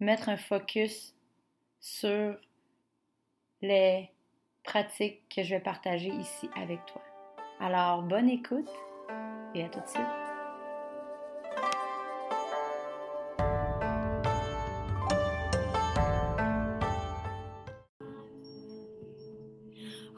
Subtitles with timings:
[0.00, 1.14] mettre un focus
[1.80, 2.36] sur
[3.62, 4.10] les
[4.62, 7.02] pratiques que je vais partager ici avec toi.
[7.60, 8.70] Alors, bonne écoute
[9.54, 10.02] et à tout de suite.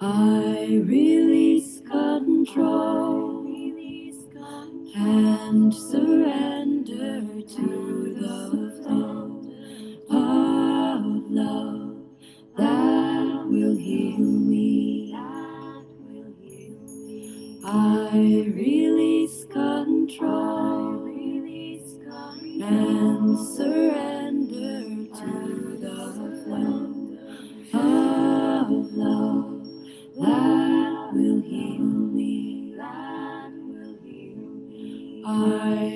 [0.00, 0.38] I
[5.50, 7.22] and surrender
[7.56, 8.07] to
[13.48, 15.14] will heal me.
[17.64, 18.10] I
[18.54, 21.08] release control
[22.60, 24.80] and surrender
[25.18, 26.82] to the flow
[27.72, 29.66] of love
[30.18, 32.74] that will heal me.
[32.76, 34.36] That will heal
[34.68, 35.22] me.
[35.26, 35.87] I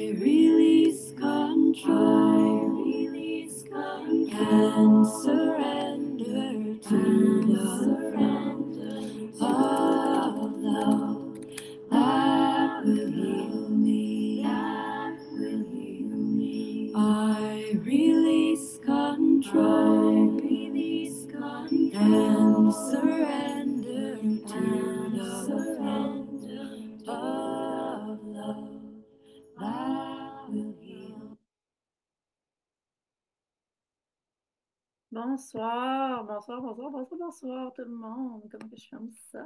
[35.42, 38.48] Bonsoir, bonsoir, bonsoir, bonsoir, bonsoir tout le monde.
[38.48, 39.44] Comment que je ferme ça?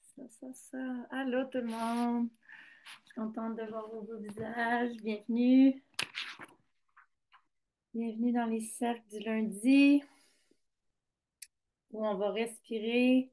[0.00, 0.78] Ça, ça, ça.
[1.10, 2.28] Allô tout le monde.
[2.84, 4.94] Je suis contente de voir vos beaux visages.
[5.02, 5.82] Bienvenue.
[7.92, 10.04] Bienvenue dans les cercles du lundi
[11.90, 13.32] où on va respirer,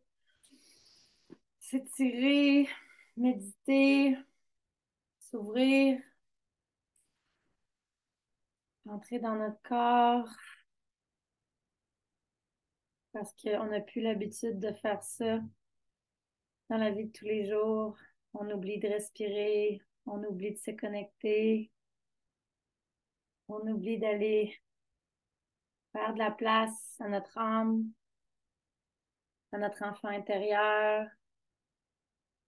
[1.59, 2.68] s'étirer,
[3.16, 4.18] méditer,
[5.19, 6.02] s'ouvrir,
[8.88, 10.35] entrer dans notre corps
[13.14, 15.40] parce qu'on n'a plus l'habitude de faire ça
[16.70, 17.97] dans la vie de tous les jours.
[18.34, 21.72] On oublie de respirer, on oublie de se connecter,
[23.47, 24.56] on oublie d'aller
[25.92, 27.86] faire de la place à notre âme,
[29.52, 31.08] à notre enfant intérieur,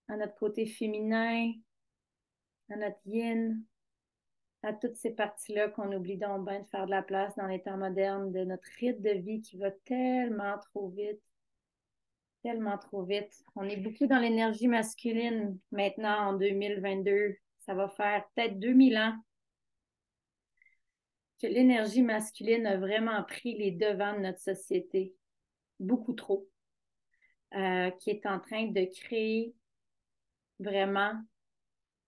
[0.08, 1.52] à notre côté féminin,
[2.70, 3.64] à notre yin,
[4.64, 7.62] à toutes ces parties-là qu'on oublie donc bien de faire de la place dans les
[7.62, 11.22] temps modernes de notre rythme de vie qui va tellement trop vite,
[12.44, 13.44] tellement trop vite.
[13.56, 17.36] On est beaucoup dans l'énergie masculine maintenant en 2022.
[17.60, 19.16] Ça va faire peut-être 2000 ans
[21.42, 25.16] que l'énergie masculine a vraiment pris les devants de notre société,
[25.80, 26.48] beaucoup trop,
[27.56, 29.56] euh, qui est en train de créer
[30.60, 31.20] vraiment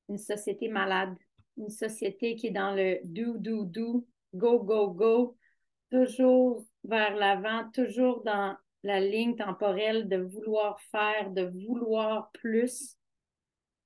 [0.10, 1.18] une société malade,
[1.58, 5.38] une société qui est dans le do, do, do, go, go, go,
[5.90, 12.98] toujours vers l'avant, toujours dans la ligne temporelle de vouloir faire, de vouloir plus,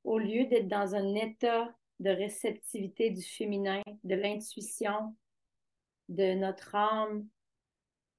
[0.04, 1.70] au lieu d'être dans un état
[2.00, 5.16] de réceptivité du féminin, de l'intuition,
[6.10, 7.28] de notre âme,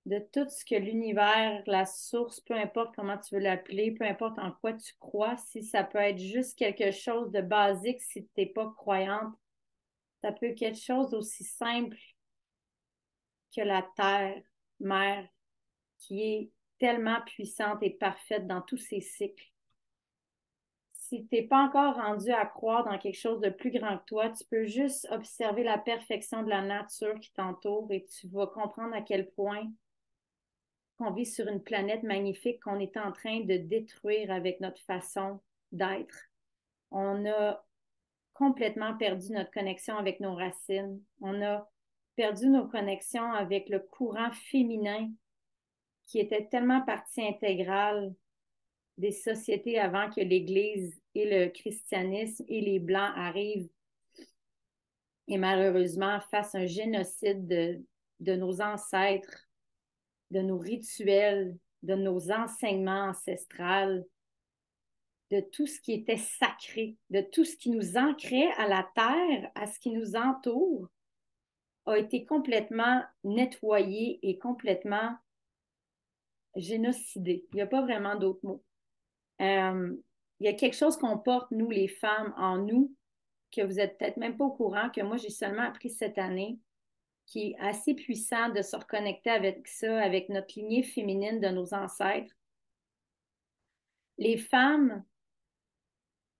[0.09, 4.39] de tout ce que l'univers, la source, peu importe comment tu veux l'appeler, peu importe
[4.39, 8.31] en quoi tu crois, si ça peut être juste quelque chose de basique si tu
[8.39, 9.35] n'es pas croyante,
[10.23, 11.97] ça peut être quelque chose d'aussi simple
[13.55, 14.43] que la terre,
[14.81, 15.29] mère,
[15.99, 19.53] qui est tellement puissante et parfaite dans tous ses cycles.
[20.93, 24.05] Si tu n'es pas encore rendu à croire dans quelque chose de plus grand que
[24.07, 28.47] toi, tu peux juste observer la perfection de la nature qui t'entoure et tu vas
[28.47, 29.71] comprendre à quel point
[30.99, 35.41] qu'on vit sur une planète magnifique qu'on est en train de détruire avec notre façon
[35.73, 36.29] d'être.
[36.91, 37.65] On a
[38.35, 41.00] complètement perdu notre connexion avec nos racines.
[41.21, 41.69] On a
[42.17, 45.11] perdu nos connexions avec le courant féminin
[46.06, 48.15] qui était tellement partie intégrale
[48.97, 53.69] des sociétés avant que l'Église et le christianisme et les Blancs arrivent
[55.29, 57.85] et malheureusement fassent un génocide de,
[58.21, 59.48] de nos ancêtres,
[60.31, 64.05] de nos rituels, de nos enseignements ancestrales,
[65.31, 69.51] de tout ce qui était sacré, de tout ce qui nous ancrait à la terre,
[69.55, 70.89] à ce qui nous entoure,
[71.87, 75.17] a été complètement nettoyé et complètement
[76.57, 77.47] génocidé.
[77.53, 78.65] Il n'y a pas vraiment d'autres mots.
[79.41, 79.97] Euh,
[80.41, 82.95] il y a quelque chose qu'on porte, nous, les femmes, en nous,
[83.51, 86.59] que vous êtes peut-être même pas au courant, que moi, j'ai seulement appris cette année,
[87.29, 91.75] qui est assez puissant de se reconnecter avec ça, avec notre lignée féminine de nos
[91.75, 92.35] ancêtres.
[94.17, 95.05] Les femmes,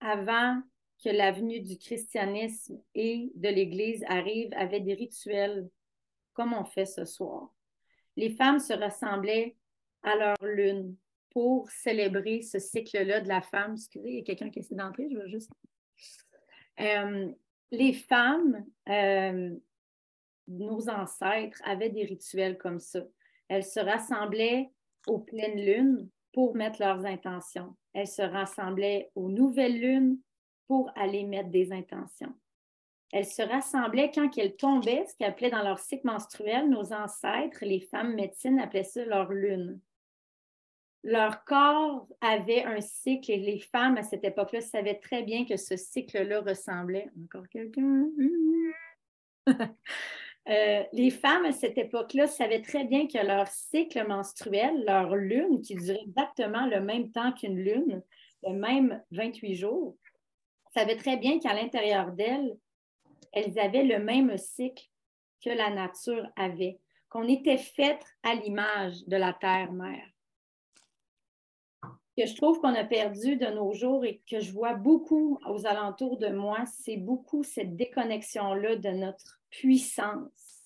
[0.01, 0.63] avant
[1.05, 5.69] que la venue du christianisme et de l'Église arrive, avaient des rituels
[6.33, 7.55] comme on fait ce soir.
[8.17, 9.57] Les femmes se rassemblaient
[10.03, 10.97] à leur lune
[11.31, 13.75] pour célébrer ce cycle-là de la femme.
[13.75, 15.53] Excusez, il y a quelqu'un qui essaie d'entrer, je veux juste.
[16.81, 17.31] Euh,
[17.71, 19.55] les femmes, euh,
[20.49, 23.01] nos ancêtres, avaient des rituels comme ça.
[23.49, 24.71] Elles se rassemblaient
[25.07, 27.77] aux pleines lunes pour mettre leurs intentions.
[27.93, 30.19] Elles se rassemblaient aux nouvelles lunes
[30.67, 32.35] pour aller mettre des intentions.
[33.13, 37.65] Elles se rassemblaient quand elles tombaient, ce qu'elles appelaient dans leur cycle menstruel, nos ancêtres,
[37.65, 39.81] les femmes médecines appelaient ça leur lune
[41.05, 45.57] leur corps avait un cycle et les femmes à cette époque-là savaient très bien que
[45.57, 47.09] ce cycle-là ressemblait.
[47.25, 48.09] Encore quelqu'un?
[50.49, 55.61] Euh, les femmes à cette époque-là savaient très bien que leur cycle menstruel, leur lune,
[55.61, 58.03] qui durait exactement le même temps qu'une lune,
[58.43, 59.97] le même 28 jours,
[60.75, 62.57] savaient très bien qu'à l'intérieur d'elles,
[63.33, 64.89] elles avaient le même cycle
[65.45, 66.79] que la nature avait,
[67.11, 70.07] qu'on était faites à l'image de la terre-mère
[72.19, 75.67] que je trouve qu'on a perdu de nos jours et que je vois beaucoup aux
[75.67, 80.65] alentours de moi, c'est beaucoup cette déconnexion-là de notre puissance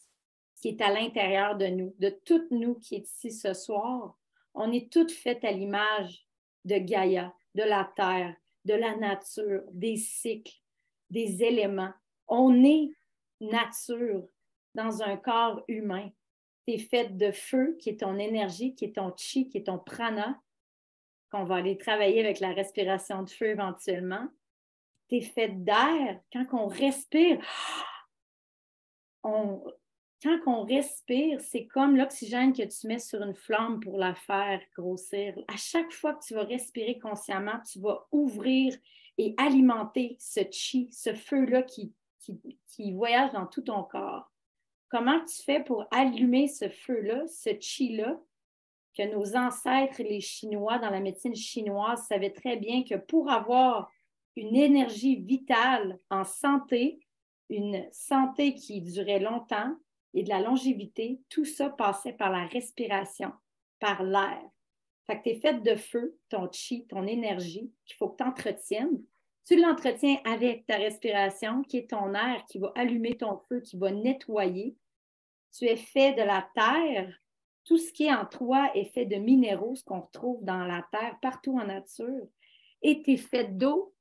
[0.57, 4.17] qui est à l'intérieur de nous, de toutes nous qui est ici ce soir.
[4.55, 6.27] On est toutes faites à l'image
[6.65, 8.35] de Gaïa, de la terre,
[8.65, 10.57] de la nature, des cycles,
[11.11, 11.93] des éléments.
[12.29, 12.93] On est
[13.43, 14.27] nature
[14.75, 16.09] dans un corps humain.
[16.67, 19.67] Tu es faite de feu, qui est ton énergie, qui est ton chi, qui est
[19.67, 20.41] ton prana,
[21.32, 24.29] qu'on va aller travailler avec la respiration de feu éventuellement.
[25.08, 26.20] Tu es fait d'air.
[26.32, 27.40] Quand on respire,
[29.25, 29.64] on,
[30.23, 34.61] quand on respire, c'est comme l'oxygène que tu mets sur une flamme pour la faire
[34.76, 35.34] grossir.
[35.49, 38.76] À chaque fois que tu vas respirer consciemment, tu vas ouvrir
[39.19, 41.93] et alimenter ce chi, ce feu-là qui,
[42.69, 44.31] qui, voyage dans tout ton corps.
[44.88, 48.20] Comment tu fais pour allumer ce feu-là, ce chi-là,
[48.97, 53.91] que nos ancêtres, les Chinois, dans la médecine chinoise, savaient très bien que pour avoir
[54.37, 57.00] une énergie vitale en santé,
[57.49, 59.75] une santé qui durait longtemps
[60.15, 63.33] et de la longévité, tout ça passait par la respiration,
[63.79, 64.43] par l'air.
[65.06, 68.29] Fait que tu es faite de feu, ton chi, ton énergie, qu'il faut que tu
[68.29, 69.03] entretiennes.
[69.44, 73.77] Tu l'entretiens avec ta respiration, qui est ton air, qui va allumer ton feu, qui
[73.77, 74.77] va nettoyer.
[75.53, 77.13] Tu es fait de la terre,
[77.65, 80.87] tout ce qui est en toi est fait de minéraux, ce qu'on retrouve dans la
[80.91, 82.29] terre, partout en nature,
[82.83, 83.95] et tu es fait d'eau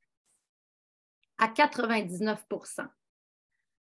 [1.37, 2.87] à 99%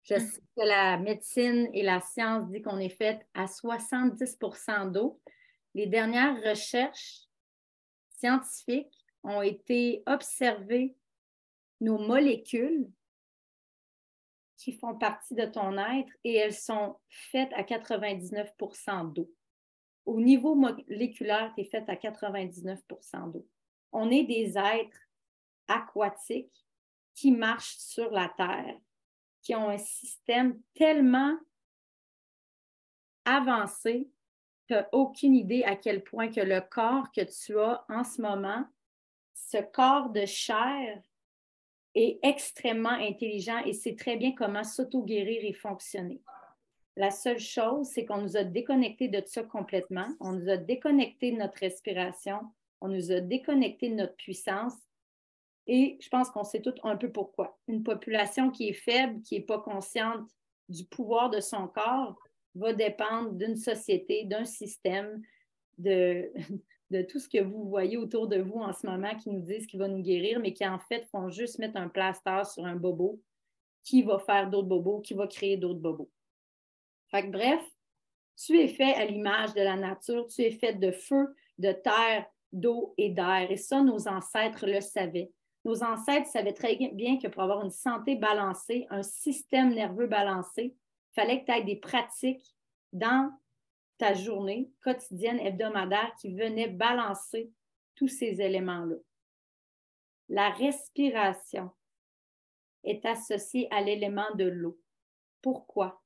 [0.04, 0.20] Je hum.
[0.20, 5.20] sais que la médecine et la science disent qu'on est fait à 70% d'eau.
[5.74, 7.22] Les dernières recherches
[8.08, 10.96] scientifiques ont été observées
[11.80, 12.88] nos molécules
[14.56, 19.30] qui font partie de ton être et elles sont faites à 99% d'eau
[20.06, 23.46] au niveau moléculaire, tu es fait à 99% d'eau.
[23.92, 25.08] On est des êtres
[25.68, 26.66] aquatiques
[27.14, 28.78] qui marchent sur la Terre,
[29.42, 31.36] qui ont un système tellement
[33.24, 34.08] avancé
[34.66, 38.20] tu n'as aucune idée à quel point que le corps que tu as en ce
[38.20, 38.64] moment,
[39.34, 41.00] ce corps de chair,
[41.94, 46.20] est extrêmement intelligent et sait très bien comment s'auto-guérir et fonctionner.
[46.96, 50.08] La seule chose, c'est qu'on nous a déconnectés de ça complètement.
[50.18, 52.40] On nous a déconnecté de notre respiration.
[52.80, 54.72] On nous a déconnecté de notre puissance.
[55.66, 57.58] Et je pense qu'on sait tout un peu pourquoi.
[57.68, 60.26] Une population qui est faible, qui n'est pas consciente
[60.70, 62.18] du pouvoir de son corps,
[62.54, 65.20] va dépendre d'une société, d'un système,
[65.76, 66.32] de,
[66.90, 69.66] de tout ce que vous voyez autour de vous en ce moment qui nous disent
[69.66, 72.76] qu'il va nous guérir, mais qui en fait font juste mettre un plaster sur un
[72.76, 73.20] bobo
[73.82, 76.10] qui va faire d'autres bobos, qui va créer d'autres bobos.
[77.24, 77.62] Bref,
[78.36, 82.26] tu es fait à l'image de la nature, tu es fait de feu, de terre,
[82.52, 83.50] d'eau et d'air.
[83.50, 85.32] Et ça, nos ancêtres le savaient.
[85.64, 90.74] Nos ancêtres savaient très bien que pour avoir une santé balancée, un système nerveux balancé,
[90.76, 92.54] il fallait que tu aies des pratiques
[92.92, 93.32] dans
[93.98, 97.50] ta journée quotidienne, hebdomadaire, qui venaient balancer
[97.94, 98.96] tous ces éléments-là.
[100.28, 101.70] La respiration
[102.84, 104.78] est associée à l'élément de l'eau.
[105.42, 106.02] Pourquoi?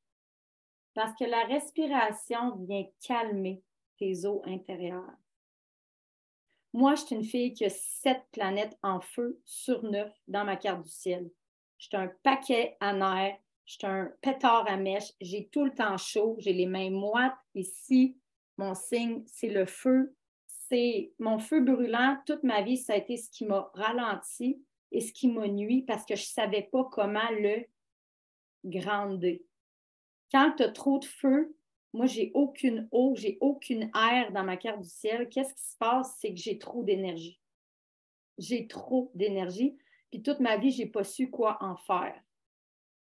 [0.95, 3.63] Parce que la respiration vient calmer
[3.99, 5.17] tes eaux intérieures.
[6.73, 10.57] Moi, je suis une fille qui a sept planètes en feu sur neuf dans ma
[10.57, 11.31] carte du ciel.
[11.79, 15.75] Je suis un paquet à nerfs, je suis un pétard à mèche, j'ai tout le
[15.75, 17.37] temps chaud, j'ai les mains moites.
[17.55, 18.17] Ici,
[18.57, 20.15] mon signe, c'est le feu.
[20.47, 22.19] C'est mon feu brûlant.
[22.27, 25.83] Toute ma vie, ça a été ce qui m'a ralenti et ce qui m'a nuit
[25.83, 27.65] parce que je ne savais pas comment le
[28.65, 29.39] grandir.
[30.31, 31.55] Quand tu as trop de feu,
[31.93, 35.29] moi, j'ai aucune eau, j'ai aucune air dans ma carte du ciel.
[35.29, 36.17] Qu'est-ce qui se passe?
[36.21, 37.41] C'est que j'ai trop d'énergie.
[38.39, 39.77] J'ai trop d'énergie.
[40.11, 42.15] Puis toute ma vie, je n'ai pas su quoi en faire.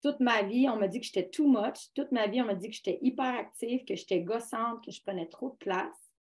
[0.02, 1.94] Toute ma vie, on m'a dit que j'étais too much.
[1.94, 5.28] Toute ma vie, on m'a dit que j'étais hyperactive, que j'étais gossante, que je prenais
[5.28, 6.12] trop de place.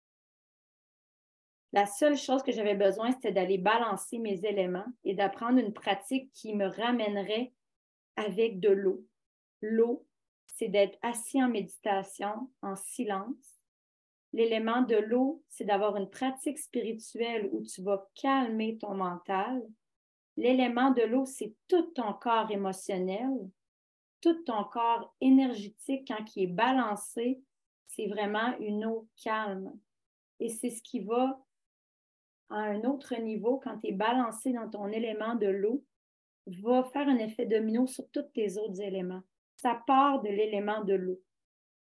[1.73, 6.31] La seule chose que j'avais besoin, c'était d'aller balancer mes éléments et d'apprendre une pratique
[6.33, 7.53] qui me ramènerait
[8.17, 9.07] avec de l'eau.
[9.63, 10.05] L'eau,
[10.61, 13.63] c'est d'être assis en méditation, en silence.
[14.35, 19.67] L'élément de l'eau, c'est d'avoir une pratique spirituelle où tu vas calmer ton mental.
[20.37, 23.31] L'élément de l'eau, c'est tout ton corps émotionnel,
[24.21, 27.41] tout ton corps énergétique quand il est balancé,
[27.87, 29.73] c'est vraiment une eau calme.
[30.41, 31.43] Et c'est ce qui va
[32.51, 35.83] à un autre niveau quand tu es balancé dans ton élément de l'eau,
[36.47, 39.23] va faire un effet domino sur tous tes autres éléments
[39.61, 41.21] ça part de l'élément de l'eau,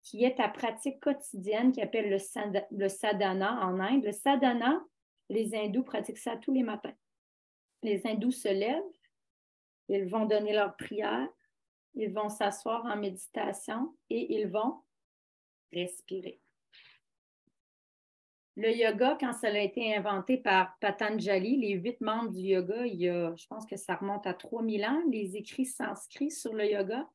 [0.02, 4.04] qui est ta pratique quotidienne qui appelle le, sadhana en Inde.
[4.04, 4.82] Le sadhana,
[5.28, 6.94] les hindous pratiquent ça tous les matins.
[7.82, 8.82] Les hindous se lèvent,
[9.88, 11.28] ils vont donner leur prière,
[11.94, 14.82] ils vont s'asseoir en méditation et ils vont
[15.72, 16.40] respirer.
[18.56, 23.00] Le yoga, quand ça a été inventé par Patanjali, les huit membres du yoga, il
[23.00, 26.68] y a, je pense que ça remonte à 3000 ans, les écrits sanscrits sur le
[26.68, 27.08] yoga,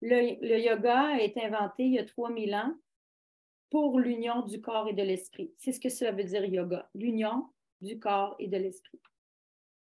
[0.00, 2.74] le, yoga a été inventé il y a 3000 ans
[3.70, 5.52] pour l'union du corps et de l'esprit.
[5.58, 7.46] C'est ce que ça veut dire yoga, l'union
[7.80, 9.00] du corps et de l'esprit.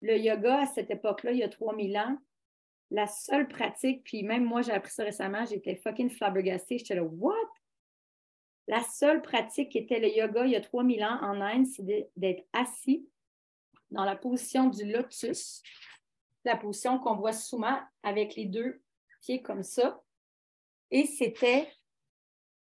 [0.02, 2.18] Le yoga, à cette époque-là, il y a 3000 ans,
[2.92, 7.04] la seule pratique, puis même moi, j'ai appris ça récemment, j'étais fucking flabbergastée, j'étais là,
[7.04, 7.34] what?
[8.68, 11.86] La seule pratique qui était le yoga il y a 3000 ans en Inde, c'est
[12.16, 13.08] d'être assis
[13.92, 15.62] dans la position du lotus,
[16.44, 18.82] la position qu'on voit souvent avec les deux
[19.36, 20.02] comme ça.
[20.92, 21.72] Et c'était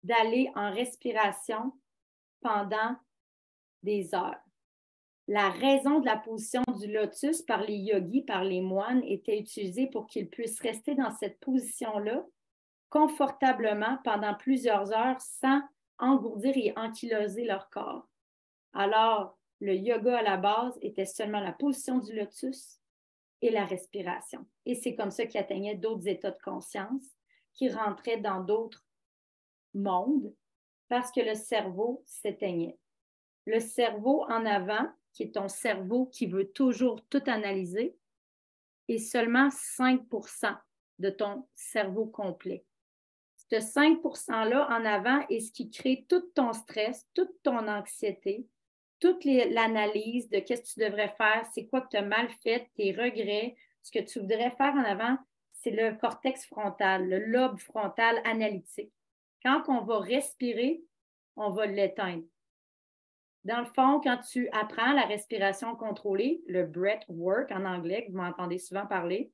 [0.03, 1.73] d'aller en respiration
[2.41, 2.97] pendant
[3.83, 4.41] des heures.
[5.29, 9.89] La raison de la position du lotus par les yogis, par les moines, était utilisée
[9.89, 12.25] pour qu'ils puissent rester dans cette position-là
[12.91, 15.61] confortablement pendant plusieurs heures sans
[15.99, 18.07] engourdir et ankyloser leur corps.
[18.73, 22.79] Alors, le yoga à la base était seulement la position du lotus
[23.43, 24.47] et la respiration.
[24.65, 27.05] Et c'est comme ça qu'il atteignait d'autres états de conscience,
[27.55, 28.85] qui rentraient dans d'autres
[29.75, 30.35] mondes
[30.89, 32.79] parce que le cerveau s'éteignait.
[33.47, 37.97] Le cerveau en avant, qui est ton cerveau qui veut toujours tout analyser,
[38.89, 40.57] est seulement 5%
[40.99, 42.65] de ton cerveau complet.
[43.51, 48.47] Ce 5 %-là en avant est ce qui crée tout ton stress, toute ton anxiété,
[49.01, 52.69] toute l'analyse de qu'est-ce que tu devrais faire, c'est quoi que tu as mal fait,
[52.77, 55.17] tes regrets, ce que tu voudrais faire en avant,
[55.53, 58.93] c'est le cortex frontal, le lobe frontal analytique.
[59.43, 60.83] Quand on va respirer,
[61.37, 62.25] on va l'éteindre.
[63.45, 68.11] Dans le fond, quand tu apprends la respiration contrôlée, le breath work en anglais, que
[68.11, 69.31] vous m'entendez souvent parler,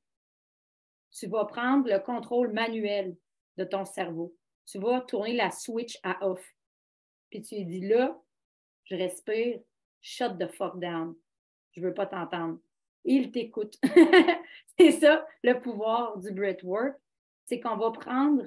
[1.11, 3.15] tu vas prendre le contrôle manuel
[3.57, 4.35] de ton cerveau.
[4.65, 6.43] Tu vas tourner la switch à off.
[7.29, 8.19] Puis tu dis là,
[8.85, 9.59] je respire,
[10.01, 11.15] shut the fuck down.
[11.71, 12.59] Je veux pas t'entendre.
[13.05, 13.77] Il t'écoute.
[14.79, 16.95] c'est ça le pouvoir du breathwork.
[17.45, 18.45] C'est qu'on va prendre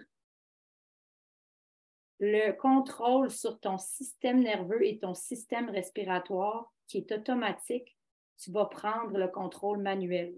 [2.19, 7.97] le contrôle sur ton système nerveux et ton système respiratoire qui est automatique.
[8.39, 10.35] Tu vas prendre le contrôle manuel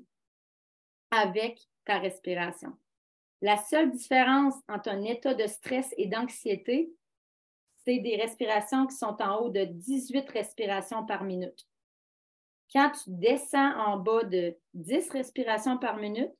[1.11, 2.77] avec ta respiration.
[3.41, 6.93] La seule différence entre un état de stress et d'anxiété,
[7.97, 11.67] des respirations qui sont en haut de 18 respirations par minute.
[12.73, 16.33] Quand tu descends en bas de 10 respirations par minute,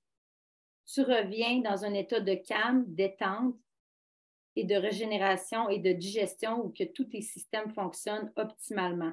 [0.87, 3.57] tu reviens dans un état de calme, détente
[4.57, 9.13] et de régénération et de digestion ou que tous tes systèmes fonctionnent optimalement.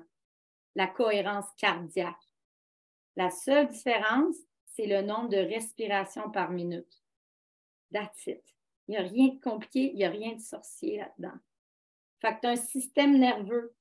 [0.75, 2.22] La cohérence cardiaque.
[3.15, 7.01] La seule différence, c'est le nombre de respirations par minute.
[7.94, 8.44] That's it.
[8.88, 11.38] Il n'y a rien de compliqué, il n'y a rien de sorcier là-dedans.
[12.25, 13.75] Fait tu as un système nerveux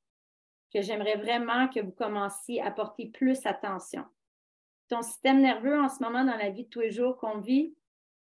[0.73, 4.05] que j'aimerais vraiment que vous commenciez à porter plus attention.
[4.89, 7.75] Ton système nerveux en ce moment dans la vie de tous les jours qu'on vit,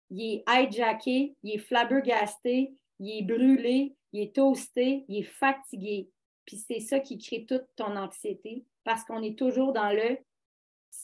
[0.08, 6.08] il est hijacké, il est flabbergasté, il est brûlé, il est toasté, il est fatigué.
[6.46, 10.16] Puis c'est ça qui crée toute ton anxiété parce qu'on est toujours dans le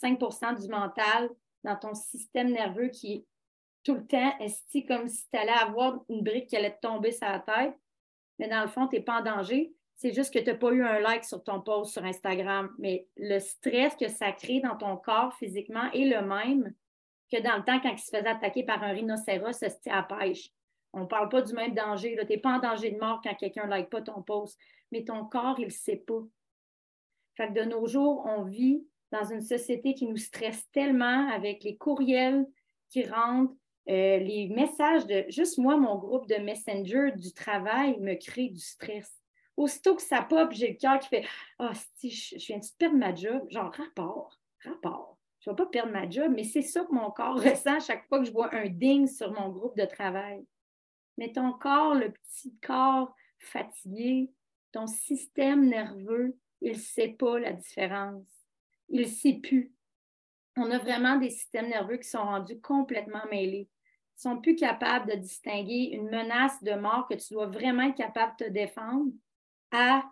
[0.03, 1.29] 5% du mental,
[1.63, 3.25] dans ton système nerveux qui est
[3.83, 7.13] tout le temps esti comme si tu allais avoir une brique qui allait te tomber
[7.13, 7.75] sur la tête.
[8.39, 9.73] Mais dans le fond, tu n'es pas en danger.
[9.97, 12.75] C'est juste que tu n'as pas eu un like sur ton post sur Instagram.
[12.79, 16.75] Mais le stress que ça crée dans ton corps physiquement est le même
[17.31, 20.51] que dans le temps quand il se faisait attaquer par un rhinocéros à pêche.
[20.93, 22.17] On ne parle pas du même danger.
[22.21, 24.59] Tu n'es pas en danger de mort quand quelqu'un ne like pas ton post.
[24.93, 26.23] Mais ton corps, il ne sait pas.
[27.37, 31.65] Fait que de nos jours, on vit dans une société qui nous stresse tellement avec
[31.65, 32.47] les courriels
[32.91, 33.55] qui rentrent,
[33.89, 38.61] euh, les messages de juste moi, mon groupe de Messenger du travail me crée du
[38.61, 39.13] stress.
[39.57, 41.27] Aussitôt que ça pop, j'ai le cœur qui fait
[41.59, 43.47] Ah, si, je, viens de perdre ma job.
[43.51, 45.19] Genre, rapport, rapport.
[45.41, 48.07] Je ne vais pas perdre ma job, mais c'est ça que mon corps ressent chaque
[48.09, 50.45] fois que je vois un ding sur mon groupe de travail.
[51.19, 54.33] Mais ton corps, le petit corps fatigué,
[54.73, 58.27] ton système nerveux, il ne sait pas la différence.
[58.89, 59.73] Il ne sait plus.
[60.57, 63.69] On a vraiment des systèmes nerveux qui sont rendus complètement mêlés
[64.17, 68.35] sont plus capables de distinguer une menace de mort que tu dois vraiment être capable
[68.39, 69.13] de te défendre
[69.73, 70.05] à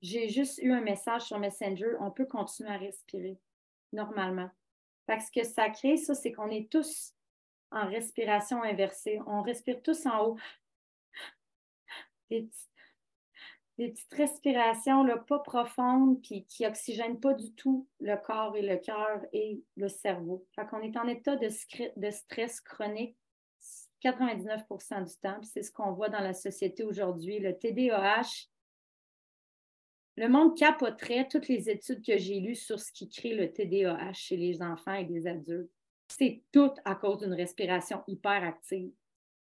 [0.00, 3.38] j'ai juste eu un message sur Messenger, on peut continuer à respirer
[3.92, 4.50] normalement.
[5.06, 7.14] Parce que ça crée, ça, c'est qu'on est tous
[7.70, 9.18] en respiration inversée.
[9.26, 10.36] On respire tous en haut.
[12.30, 12.48] Des,
[13.76, 19.24] petites, respirations pas profondes, puis qui n'oxygènent pas du tout le corps et le cœur
[19.32, 20.46] et le cerveau.
[20.54, 23.16] Fait qu'on est en état de stress chronique
[24.02, 25.40] 99% du temps.
[25.42, 27.38] C'est ce qu'on voit dans la société aujourd'hui.
[27.38, 28.48] Le TDAH,
[30.16, 34.14] le monde capoterait toutes les études que j'ai lues sur ce qui crée le TDAH
[34.14, 35.70] chez les enfants et les adultes.
[36.08, 38.92] C'est tout à cause d'une respiration hyperactive.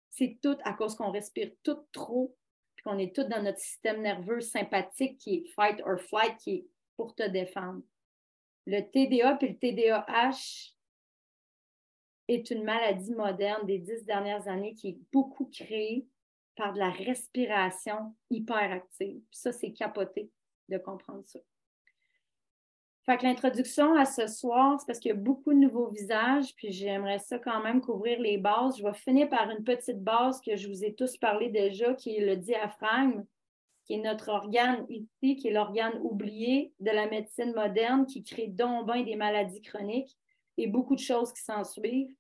[0.10, 2.36] C'est tout à cause qu'on respire tout trop,
[2.76, 6.52] puis qu'on est tout dans notre système nerveux sympathique qui est fight or flight, qui
[6.52, 7.82] est pour te défendre.
[8.66, 10.74] Le TDA et le TDAH,
[12.28, 16.08] est une maladie moderne des dix dernières années qui est beaucoup créée
[16.56, 19.22] par de la respiration hyperactive.
[19.32, 20.30] ça, c'est capoté
[20.70, 21.40] de comprendre ça.
[23.06, 26.72] Fait l'introduction à ce soir, c'est parce qu'il y a beaucoup de nouveaux visages, puis
[26.72, 28.78] j'aimerais ça quand même couvrir les bases.
[28.78, 32.16] Je vais finir par une petite base que je vous ai tous parlé déjà, qui
[32.16, 33.26] est le diaphragme,
[33.84, 38.48] qui est notre organe ici, qui est l'organe oublié de la médecine moderne, qui crée
[38.48, 40.18] donc bien des maladies chroniques
[40.58, 42.16] et beaucoup de choses qui s'en suivent.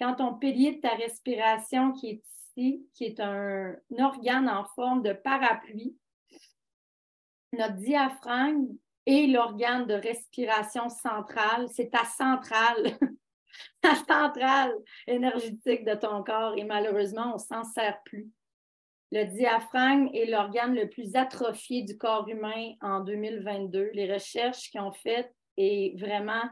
[0.00, 2.22] Quand ton pilier de ta respiration qui est
[2.56, 5.96] ici, qui est un, organe en forme de parapluie,
[7.52, 8.68] notre diaphragme
[9.06, 12.98] est l'organe de respiration centrale, c'est ta centrale,
[13.80, 14.72] ta centrale
[15.06, 18.30] énergétique de ton corps et malheureusement, on ne s'en sert plus.
[19.10, 23.90] Le diaphragme est l'organe le plus atrophié du corps humain en 2022.
[23.94, 26.42] Les recherches qui ont faites est vraiment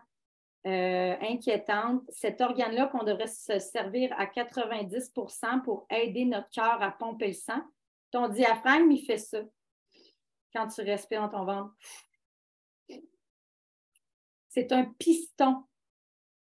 [0.66, 2.02] euh, inquiétante.
[2.08, 7.32] Cet organe-là qu'on devrait se servir à 90% pour aider notre cœur à pomper le
[7.34, 7.62] sang.
[8.10, 9.42] Ton diaphragme, il fait ça
[10.52, 11.74] quand tu respires dans ton ventre.
[14.48, 15.64] C'est un piston.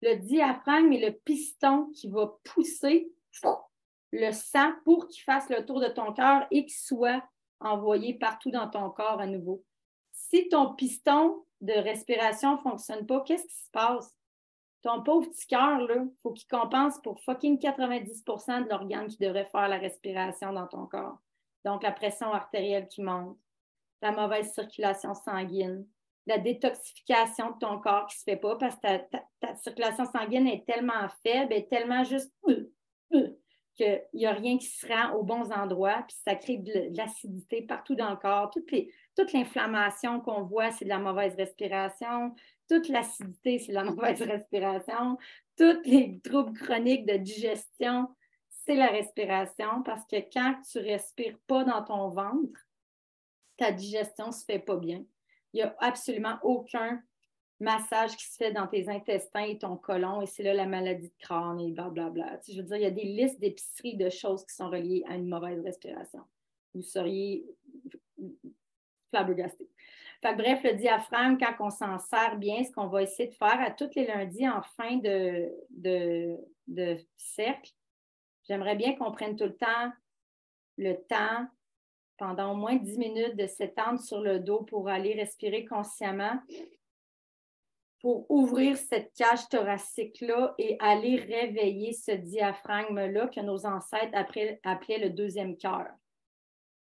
[0.01, 3.11] Le diaphragme est le piston qui va pousser
[4.11, 7.23] le sang pour qu'il fasse le tour de ton cœur et qu'il soit
[7.59, 9.63] envoyé partout dans ton corps à nouveau.
[10.11, 14.15] Si ton piston de respiration ne fonctionne pas, qu'est-ce qui se passe?
[14.81, 19.45] Ton pauvre petit cœur, il faut qu'il compense pour fucking 90% de l'organe qui devrait
[19.45, 21.19] faire la respiration dans ton corps.
[21.63, 23.37] Donc, la pression artérielle qui monte,
[24.01, 25.87] la mauvaise circulation sanguine,
[26.25, 28.97] la détoxification de ton corps qui ne se fait pas parce que
[29.39, 32.69] ta, circulation sanguine est tellement faible, est tellement juste euh,
[33.13, 33.29] euh,
[33.75, 37.61] qu'il n'y a rien qui se rend aux bons endroits, puis ça crée de, l'acidité
[37.61, 38.51] partout dans le corps.
[39.15, 42.35] Toute l'inflammation qu'on voit, c'est de la mauvaise respiration.
[42.69, 45.17] Toute l'acidité, c'est de la mauvaise respiration.
[45.57, 48.07] Tous les troubles chroniques de digestion,
[48.49, 52.59] c'est la respiration parce que quand tu ne respires pas dans ton ventre,
[53.57, 55.03] ta digestion ne se fait pas bien.
[55.53, 57.01] Il n'y a absolument aucun
[57.59, 61.09] massage qui se fait dans tes intestins et ton côlon, et c'est là la maladie
[61.09, 62.39] de crâne et blablabla.
[62.47, 65.15] je veux dire, il y a des listes d'épiceries de choses qui sont reliées à
[65.15, 66.21] une mauvaise respiration.
[66.73, 67.45] Vous seriez
[70.35, 73.71] bref, le diaphragme, quand on s'en sert bien, ce qu'on va essayer de faire à
[73.71, 77.71] tous les lundis en fin de, de, de cercle,
[78.47, 79.91] j'aimerais bien qu'on prenne tout le temps
[80.77, 81.47] le temps
[82.17, 86.39] pendant au moins 10 minutes de s'étendre sur le dos pour aller respirer consciemment,
[87.99, 95.09] pour ouvrir cette cage thoracique-là et aller réveiller ce diaphragme-là que nos ancêtres appelaient le
[95.09, 95.87] deuxième cœur.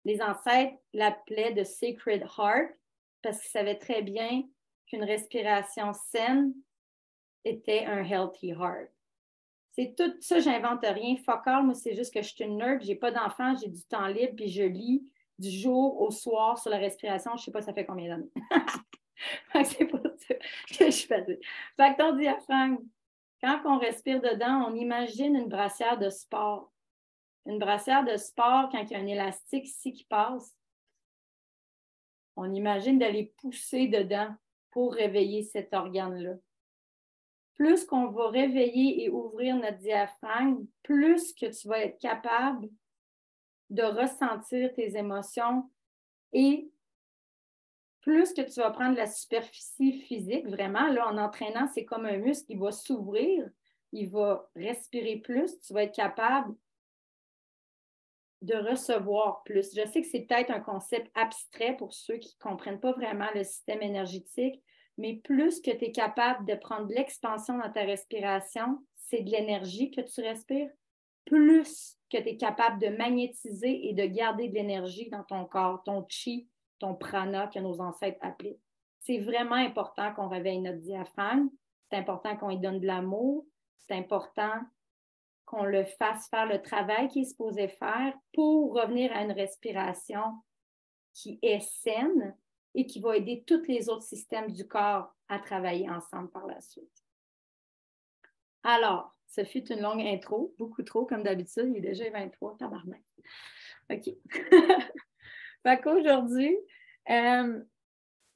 [0.07, 2.71] Les ancêtres l'appelaient de Sacred Heart
[3.21, 4.43] parce qu'ils savaient très bien
[4.85, 6.53] qu'une respiration saine
[7.43, 8.89] était un healthy heart.
[9.73, 11.17] C'est tout ça, j'invente rien.
[11.17, 14.07] Fuck moi, c'est juste que je suis une nerd, j'ai pas d'enfant, j'ai du temps
[14.07, 15.05] libre, puis je lis
[15.39, 17.35] du jour au soir sur la respiration.
[17.35, 18.31] Je sais pas ça fait combien d'années.
[19.65, 20.35] c'est pas ça
[20.79, 21.25] que je fais.
[21.75, 22.77] Fait que ton diaphragme,
[23.43, 26.71] quand on respire dedans, on imagine une brassière de sport.
[27.47, 30.53] Une brassière de sport, quand il y a un élastique ici qui passe,
[32.35, 34.35] on imagine d'aller pousser dedans
[34.69, 36.35] pour réveiller cet organe-là.
[37.55, 42.69] Plus qu'on va réveiller et ouvrir notre diaphragme, plus que tu vas être capable
[43.69, 45.71] de ressentir tes émotions
[46.33, 46.69] et
[48.01, 52.17] plus que tu vas prendre la superficie physique, vraiment, là, en entraînant, c'est comme un
[52.17, 53.49] muscle, il va s'ouvrir,
[53.93, 56.53] il va respirer plus, tu vas être capable
[58.41, 59.73] de recevoir plus.
[59.75, 63.29] Je sais que c'est peut-être un concept abstrait pour ceux qui ne comprennent pas vraiment
[63.33, 64.61] le système énergétique,
[64.97, 69.31] mais plus que tu es capable de prendre de l'expansion dans ta respiration, c'est de
[69.31, 70.69] l'énergie que tu respires,
[71.25, 75.83] plus que tu es capable de magnétiser et de garder de l'énergie dans ton corps,
[75.83, 76.47] ton chi,
[76.79, 78.59] ton prana que nos ancêtres appelaient.
[78.99, 81.49] C'est vraiment important qu'on réveille notre diaphragme,
[81.89, 83.45] c'est important qu'on lui donne de l'amour,
[83.87, 84.61] c'est important
[85.47, 90.21] qu'on le fasse faire le travail qu'il est supposé faire pour revenir à une respiration
[91.13, 92.35] qui est saine,
[92.77, 96.61] et qui va aider tous les autres systèmes du corps à travailler ensemble par la
[96.61, 97.03] suite.
[98.63, 101.73] Alors, ce fut une longue intro, beaucoup trop comme d'habitude.
[101.75, 103.01] Il est déjà 23, tabarnak.
[103.89, 104.09] OK.
[105.63, 106.55] fait qu'aujourd'hui,
[107.09, 107.63] euh,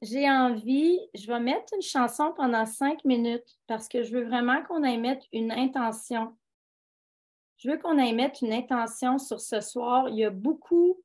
[0.02, 4.64] j'ai envie, je vais mettre une chanson pendant cinq minutes parce que je veux vraiment
[4.64, 6.36] qu'on aille mettre une intention.
[7.62, 10.10] Je veux qu'on aille mettre une intention sur ce soir.
[10.10, 11.00] Il y a beaucoup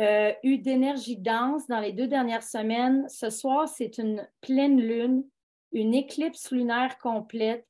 [0.00, 3.08] euh, eu d'énergie dense dans les deux dernières semaines.
[3.08, 5.24] Ce soir, c'est une pleine lune,
[5.70, 7.64] une éclipse lunaire complète.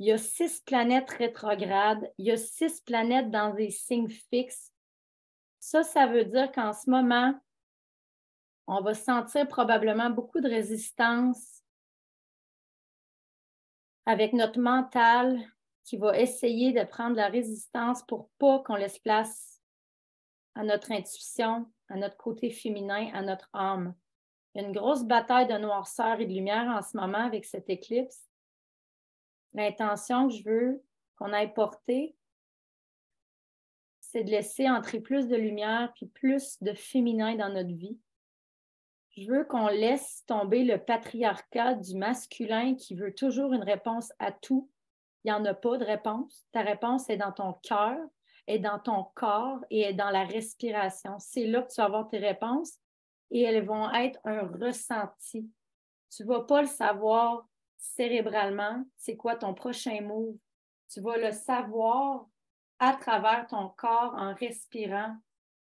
[0.00, 2.12] Il y a six planètes rétrogrades.
[2.18, 4.72] Il y a six planètes dans des signes fixes.
[5.60, 7.38] Ça, ça veut dire qu'en ce moment,
[8.66, 11.62] on va sentir probablement beaucoup de résistance
[14.06, 15.38] avec notre mental
[15.88, 19.62] qui va essayer de prendre la résistance pour pas qu'on laisse place
[20.54, 23.94] à notre intuition, à notre côté féminin, à notre âme.
[24.52, 27.46] Il y a une grosse bataille de noirceur et de lumière en ce moment avec
[27.46, 28.28] cette éclipse.
[29.54, 30.84] L'intention que je veux
[31.16, 32.14] qu'on aille porter,
[34.00, 37.98] c'est de laisser entrer plus de lumière puis plus de féminin dans notre vie.
[39.16, 44.32] Je veux qu'on laisse tomber le patriarcat du masculin qui veut toujours une réponse à
[44.32, 44.70] tout.
[45.28, 46.46] Il n'y en a pas de réponse.
[46.52, 47.98] Ta réponse est dans ton cœur,
[48.46, 51.18] est dans ton corps et est dans la respiration.
[51.18, 52.78] C'est là que tu vas avoir tes réponses
[53.30, 55.52] et elles vont être un ressenti.
[56.08, 60.38] Tu ne vas pas le savoir cérébralement, c'est quoi ton prochain move.
[60.90, 62.24] Tu vas le savoir
[62.78, 65.14] à travers ton corps en respirant,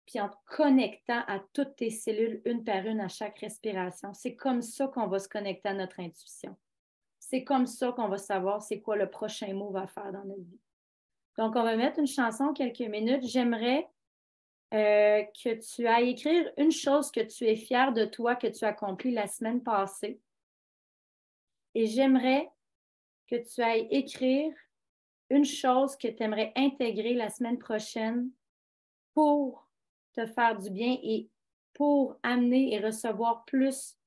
[0.05, 4.13] puis en te connectant à toutes tes cellules une par une à chaque respiration.
[4.13, 6.55] C'est comme ça qu'on va se connecter à notre intuition.
[7.31, 10.41] C'est comme ça qu'on va savoir c'est quoi le prochain move à faire dans notre
[10.41, 10.59] vie.
[11.37, 13.25] Donc, on va mettre une chanson quelques minutes.
[13.25, 13.87] J'aimerais
[14.73, 18.65] euh, que tu ailles écrire une chose que tu es fier de toi, que tu
[18.65, 20.19] as accompli la semaine passée.
[21.73, 22.51] Et j'aimerais
[23.27, 24.53] que tu ailles écrire
[25.29, 28.29] une chose que tu aimerais intégrer la semaine prochaine
[29.13, 29.69] pour
[30.11, 31.29] te faire du bien et
[31.75, 33.97] pour amener et recevoir plus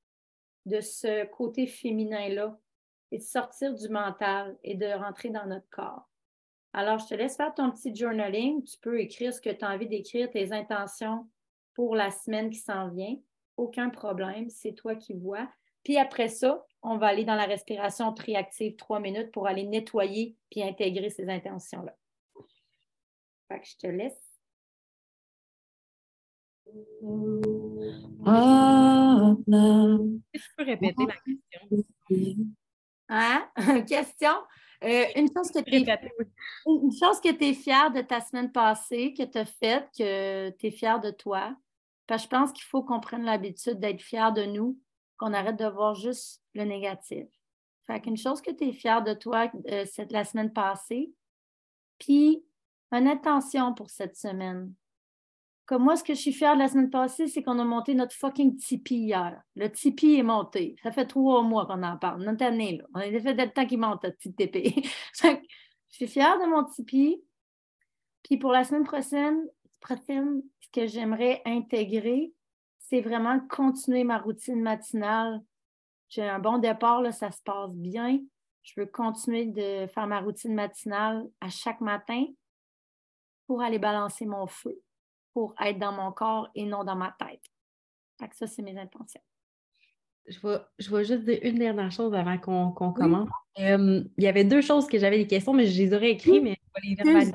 [0.67, 2.55] de ce côté féminin-là
[3.15, 6.09] et de sortir du mental et de rentrer dans notre corps.
[6.73, 8.61] Alors, je te laisse faire ton petit journaling.
[8.65, 11.25] Tu peux écrire ce que tu as envie d'écrire, tes intentions
[11.75, 13.15] pour la semaine qui s'en vient.
[13.55, 15.47] Aucun problème, c'est toi qui vois.
[15.85, 20.35] Puis après ça, on va aller dans la respiration triactive trois minutes pour aller nettoyer
[20.51, 21.95] puis intégrer ces intentions-là.
[23.47, 24.19] Fait que je te laisse.
[30.33, 32.55] Tu peux répéter la question?
[33.09, 33.47] Hein?
[33.87, 34.33] Question.
[34.83, 36.11] Euh, une chose que tu es,
[36.65, 40.67] une chose que es fière de ta semaine passée, que tu as faite, que tu
[40.67, 41.55] es fière de toi?
[42.07, 44.79] Parce que je pense qu'il faut qu'on prenne l'habitude d'être fier de nous,
[45.17, 47.27] qu'on arrête de voir juste le négatif.
[47.87, 51.13] Fait qu'une chose que tu es fière de toi, euh, c'est la semaine passée.
[51.99, 52.43] Puis,
[52.91, 54.73] une intention pour cette semaine.
[55.65, 57.95] Comme moi, ce que je suis fière de la semaine passée, c'est qu'on a monté
[57.95, 59.41] notre fucking Tipeee hier.
[59.55, 60.75] Le Tipeee est monté.
[60.83, 62.77] Ça fait trois mois qu'on en parle, notre année.
[62.77, 62.83] Là.
[62.93, 64.87] On a fait le temps qu'il monte, notre petit Tipeee.
[65.23, 65.37] je
[65.89, 67.19] suis fière de mon Tipeee.
[68.21, 69.43] Puis pour la semaine prochaine,
[69.81, 72.31] prochaine ce que j'aimerais intégrer,
[72.77, 75.41] c'est vraiment continuer ma routine matinale.
[76.09, 78.19] J'ai un bon départ, là, ça se passe bien.
[78.61, 82.25] Je veux continuer de faire ma routine matinale à chaque matin
[83.47, 84.79] pour aller balancer mon feu
[85.35, 87.41] pour être dans mon corps et non dans ma tête.
[88.17, 89.21] Fait que ça, c'est mes intentions.
[90.27, 93.27] Je vais, je juste dire une dernière chose avant qu'on commence.
[93.57, 96.55] il y avait deux choses que j'avais des questions, mais je les aurais écrites, mais
[96.55, 97.33] je vais les verbaliser.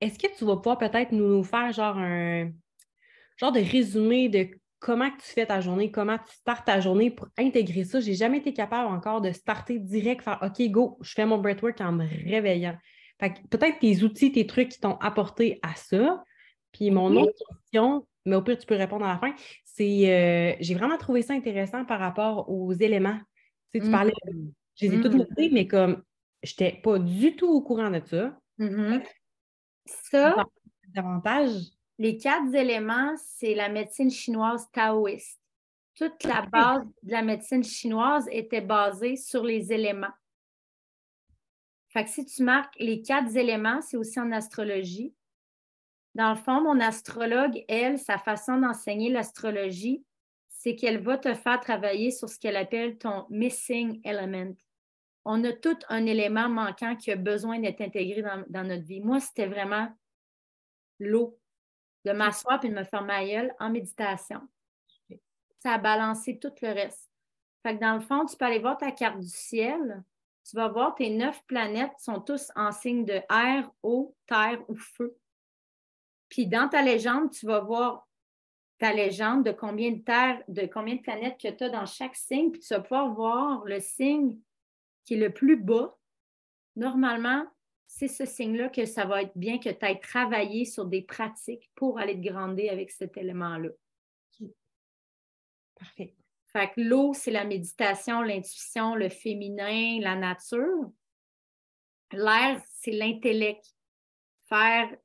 [0.00, 2.50] Est-ce que tu vas pouvoir peut-être nous faire genre un
[3.36, 4.48] genre de résumé de
[4.80, 8.00] comment tu fais ta journée, comment tu startes ta journée pour intégrer ça?
[8.00, 11.80] J'ai jamais été capable encore de starter direct, faire OK, go, je fais mon breathwork
[11.80, 12.76] en me réveillant.
[13.20, 16.24] Fait peut-être tes outils, tes trucs qui t'ont apporté à ça.
[16.74, 19.32] Puis mon autre question, mais au pire, tu peux répondre à la fin,
[19.64, 23.18] c'est euh, j'ai vraiment trouvé ça intéressant par rapport aux éléments.
[23.72, 24.50] Tu, sais, tu parlais, mm.
[24.74, 25.18] je les ai toutes mm.
[25.18, 26.02] notées, mais comme
[26.42, 28.36] je n'étais pas du tout au courant de ça.
[28.58, 29.04] Mm-hmm.
[29.86, 30.44] Ça,
[30.88, 31.52] davantage?
[31.98, 35.40] Les quatre éléments, c'est la médecine chinoise taoïste.
[35.94, 40.12] Toute la base de la médecine chinoise était basée sur les éléments.
[41.90, 45.14] Fait que si tu marques les quatre éléments, c'est aussi en astrologie.
[46.14, 50.04] Dans le fond, mon astrologue, elle, sa façon d'enseigner l'astrologie,
[50.48, 54.54] c'est qu'elle va te faire travailler sur ce qu'elle appelle ton missing element.
[55.24, 59.00] On a tout un élément manquant qui a besoin d'être intégré dans, notre vie.
[59.00, 59.88] Moi, c'était vraiment
[61.00, 61.38] l'eau,
[62.04, 64.40] de m'asseoir et de me faire ma gueule en méditation.
[65.58, 67.10] Ça a balancé tout le reste.
[67.62, 70.02] Fait dans le fond, tu peux aller voir ta carte du ciel.
[70.48, 74.76] Tu vas voir tes neuf planètes sont tous en signe de air, eau, terre ou
[74.76, 75.16] feu.
[76.34, 78.08] Puis dans ta légende, tu vas voir
[78.78, 82.16] ta légende de combien de terres, de combien de planètes que tu as dans chaque
[82.16, 84.36] signe, puis tu vas pouvoir voir le signe
[85.04, 85.96] qui est le plus bas.
[86.74, 87.46] Normalement,
[87.86, 91.70] c'est ce signe-là que ça va être bien que tu aies travaillé sur des pratiques
[91.76, 93.68] pour aller te grandir avec cet élément-là.
[95.78, 96.16] Parfait.
[96.48, 100.90] Fait que l'eau, c'est la méditation, l'intuition, le féminin, la nature.
[102.10, 103.64] L'air, c'est l'intellect.
[104.48, 104.96] Faire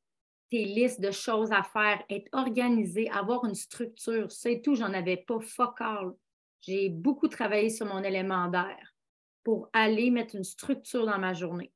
[0.49, 4.31] tes listes de choses à faire, être organisé, avoir une structure.
[4.31, 6.13] C'est tout, j'en avais pas focal.
[6.61, 8.93] J'ai beaucoup travaillé sur mon élément d'air
[9.43, 11.71] pour aller mettre une structure dans ma journée.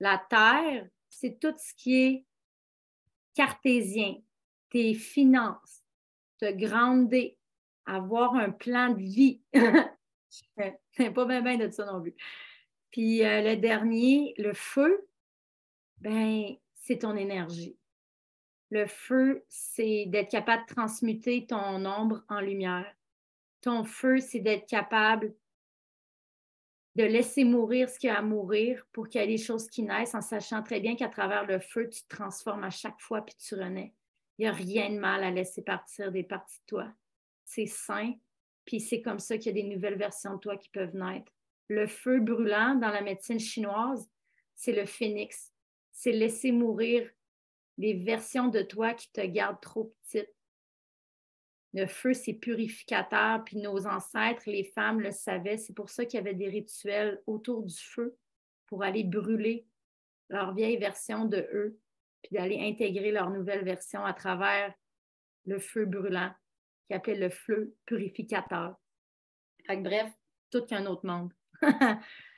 [0.00, 2.26] La terre, c'est tout ce qui est
[3.34, 4.16] cartésien,
[4.70, 5.84] tes finances,
[6.38, 7.30] te grandir,
[7.86, 9.40] avoir un plan de vie.
[10.92, 12.14] C'est pas bien, bien de ça non plus.
[12.90, 15.08] Puis euh, le dernier, le feu,
[15.98, 16.56] ben
[16.98, 17.76] ton énergie.
[18.70, 22.90] Le feu, c'est d'être capable de transmuter ton ombre en lumière.
[23.60, 25.34] Ton feu, c'est d'être capable
[26.94, 29.68] de laisser mourir ce qu'il y a à mourir pour qu'il y ait des choses
[29.68, 33.00] qui naissent en sachant très bien qu'à travers le feu, tu te transformes à chaque
[33.00, 33.94] fois puis tu renais.
[34.38, 36.92] Il n'y a rien de mal à laisser partir des parties de toi.
[37.44, 38.14] C'est sain,
[38.64, 41.32] puis c'est comme ça qu'il y a des nouvelles versions de toi qui peuvent naître.
[41.68, 44.10] Le feu brûlant dans la médecine chinoise,
[44.54, 45.51] c'est le phénix
[45.92, 47.08] c'est laisser mourir
[47.78, 50.32] les versions de toi qui te gardent trop petite.
[51.74, 55.56] Le feu, c'est purificateur, puis nos ancêtres, les femmes, le savaient.
[55.56, 58.16] C'est pour ça qu'il y avait des rituels autour du feu
[58.66, 59.66] pour aller brûler
[60.28, 61.78] leur vieille version de eux,
[62.22, 64.74] puis d'aller intégrer leur nouvelle version à travers
[65.46, 66.32] le feu brûlant,
[66.86, 68.76] qui appelait le feu purificateur.
[69.68, 70.10] bref,
[70.50, 71.32] tout qu'un autre monde.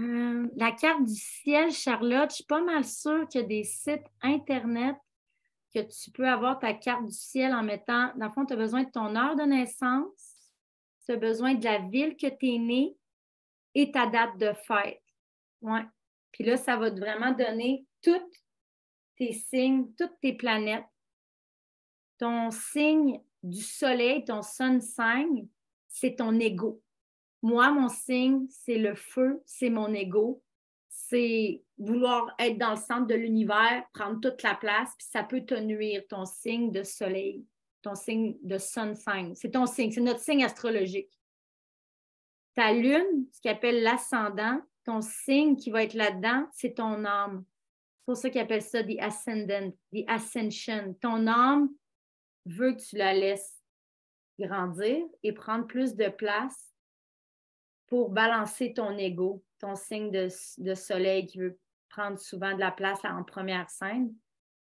[0.00, 4.96] Euh, la carte du ciel, Charlotte, je suis pas mal sûre qu'il des sites Internet
[5.74, 8.56] que tu peux avoir ta carte du ciel en mettant, dans le fond, tu as
[8.56, 10.52] besoin de ton heure de naissance,
[11.06, 12.96] tu as besoin de la ville que tu es né
[13.74, 15.02] et ta date de fête.
[15.62, 15.84] Ouais.
[16.30, 18.20] Puis là, ça va te vraiment donner tous
[19.16, 20.84] tes signes, toutes tes planètes.
[22.18, 25.48] Ton signe du soleil, ton sun sign,
[25.88, 26.81] c'est ton ego.
[27.42, 30.42] Moi, mon signe, c'est le feu, c'est mon ego.
[30.88, 35.44] C'est vouloir être dans le centre de l'univers, prendre toute la place, puis ça peut
[35.44, 37.44] te nuire, ton signe de soleil,
[37.82, 39.34] ton signe de sun sign.
[39.34, 41.12] C'est ton signe, c'est notre signe astrologique.
[42.54, 47.44] Ta lune, ce qu'on appelle l'ascendant, ton signe qui va être là-dedans, c'est ton âme.
[47.98, 50.94] C'est pour ça qu'ils appellent ça the ascendant, the ascension.
[51.00, 51.70] Ton âme
[52.46, 53.60] veut que tu la laisses
[54.38, 56.71] grandir et prendre plus de place
[57.92, 63.04] pour balancer ton ego, ton signe de, soleil qui veut prendre souvent de la place
[63.04, 64.14] en première scène.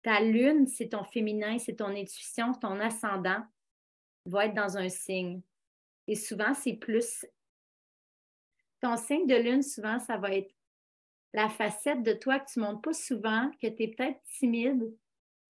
[0.02, 3.44] Ta lune, c'est ton féminin, c'est ton intuition, ton ascendant
[4.24, 5.42] va être dans un signe.
[6.06, 7.26] Et souvent, c'est plus.
[8.80, 10.54] Ton signe de lune, souvent, ça va être
[11.34, 14.90] la facette de toi que tu ne montres pas souvent, que tu es peut-être timide,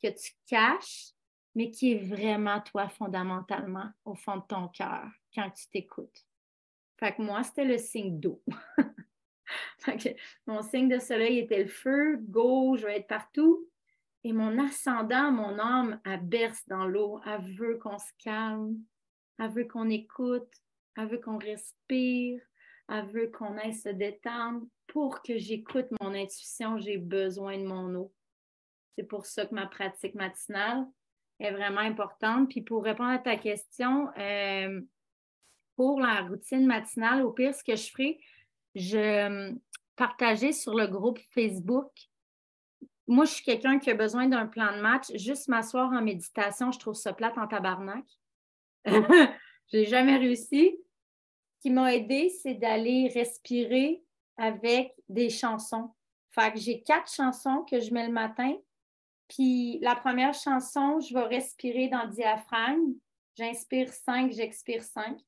[0.03, 1.12] que tu caches,
[1.55, 6.27] mais qui est vraiment toi fondamentalement au fond de ton cœur quand tu t'écoutes.
[7.02, 8.40] Fait que moi, c'était le signe d'eau.
[10.46, 13.68] mon signe de soleil était le feu, go, je vais être partout.
[14.22, 17.20] Et mon ascendant, mon âme, elle berce dans l'eau.
[17.26, 18.76] Elle veut qu'on se calme,
[19.40, 20.48] elle veut qu'on écoute,
[20.96, 22.40] elle veut qu'on respire,
[22.88, 24.64] elle veut qu'on aille se détendre.
[24.86, 28.14] Pour que j'écoute mon intuition, j'ai besoin de mon eau.
[28.96, 30.86] C'est pour ça que ma pratique matinale
[31.40, 32.48] est vraiment importante.
[32.48, 34.80] Puis pour répondre à ta question, euh,
[35.76, 38.20] pour la routine matinale, au pire, ce que je ferai,
[38.74, 39.52] je euh,
[39.96, 41.90] partageais sur le groupe Facebook.
[43.06, 45.06] Moi, je suis quelqu'un qui a besoin d'un plan de match.
[45.14, 48.04] Juste m'asseoir en méditation, je trouve ça plate en tabarnak.
[48.87, 50.76] je n'ai jamais réussi.
[51.56, 54.02] Ce qui m'a aidé, c'est d'aller respirer
[54.37, 55.90] avec des chansons.
[56.30, 58.56] Fait que j'ai quatre chansons que je mets le matin.
[59.28, 62.94] Puis la première chanson, je vais respirer dans le diaphragme.
[63.37, 65.18] J'inspire cinq, j'expire cinq.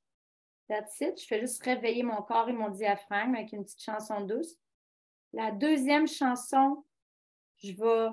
[0.69, 1.21] That's it.
[1.21, 4.57] Je fais juste réveiller mon corps et mon diaphragme avec une petite chanson douce.
[5.33, 6.85] La deuxième chanson,
[7.63, 8.09] je vais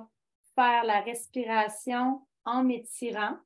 [0.56, 3.38] faire la respiration en m'étirant.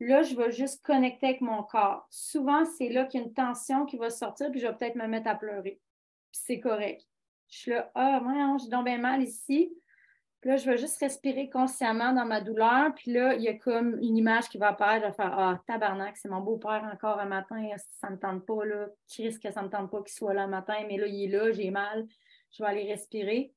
[0.00, 2.06] Là, je vais juste connecter avec mon corps.
[2.10, 4.96] Souvent, c'est là qu'il y a une tension qui va sortir, puis je vais peut-être
[4.96, 5.80] me mettre à pleurer.
[6.30, 7.06] Puis c'est correct.
[7.48, 9.72] Je suis là, ah, moi, j'ai donc bien mal ici
[10.44, 12.94] là, je vais juste respirer consciemment dans ma douleur.
[12.94, 15.04] Puis là, il y a comme une image qui va apparaître.
[15.06, 17.68] Je vais faire Ah, tabarnak, c'est mon beau-père encore un matin.
[18.00, 18.88] Ça ne me tente pas, là?
[19.16, 20.76] risque que ça ne me tente pas qu'il soit là un matin.
[20.88, 22.06] Mais là, il est là, j'ai mal.
[22.50, 23.52] Je vais aller respirer.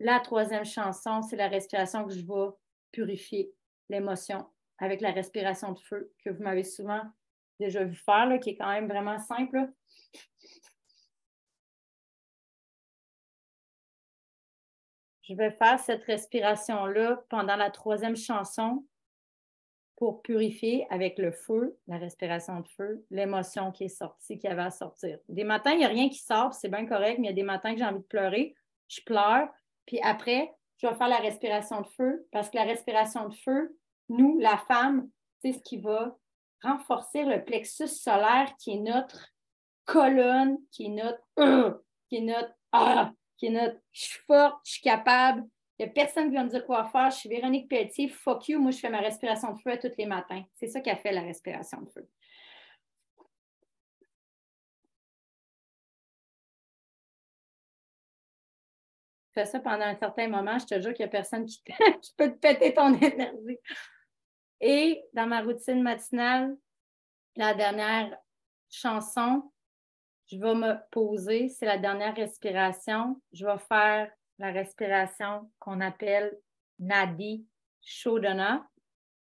[0.00, 2.50] La troisième chanson, c'est la respiration que je vais
[2.90, 3.52] purifier
[3.88, 4.46] l'émotion
[4.78, 7.02] avec la respiration de feu que vous m'avez souvent
[7.60, 9.68] déjà vu faire, là, qui est quand même vraiment simple.
[15.32, 18.84] Je vais faire cette respiration-là pendant la troisième chanson
[19.96, 24.60] pour purifier avec le feu, la respiration de feu, l'émotion qui est sortie, qui avait
[24.60, 25.18] à sortir.
[25.30, 27.36] Des matins, il n'y a rien qui sort, c'est bien correct, mais il y a
[27.36, 28.54] des matins que j'ai envie de pleurer,
[28.88, 29.48] je pleure,
[29.86, 33.74] puis après, je vais faire la respiration de feu, parce que la respiration de feu,
[34.10, 35.08] nous, la femme,
[35.40, 36.14] c'est ce qui va
[36.62, 39.28] renforcer le plexus solaire qui est notre
[39.86, 43.12] colonne, qui est notre, qui est notre, ah,
[43.42, 43.54] qui
[43.92, 45.44] je suis forte, je suis capable,
[45.78, 48.48] il n'y a personne qui va me dire quoi faire, je suis Véronique Pelletier, fuck
[48.48, 50.44] you, moi je fais ma respiration de feu tous les matins.
[50.54, 52.08] C'est ça qu'a fait la respiration de feu.
[59.34, 61.62] Fais ça pendant un certain moment, je te jure qu'il n'y a personne qui,
[62.02, 63.58] qui peut te péter ton énergie.
[64.60, 66.54] Et dans ma routine matinale,
[67.34, 68.16] la dernière
[68.70, 69.50] chanson,
[70.32, 73.20] je vais me poser, c'est la dernière respiration.
[73.32, 76.38] Je vais faire la respiration qu'on appelle
[76.78, 77.46] Nadi
[77.82, 78.66] Shodhana.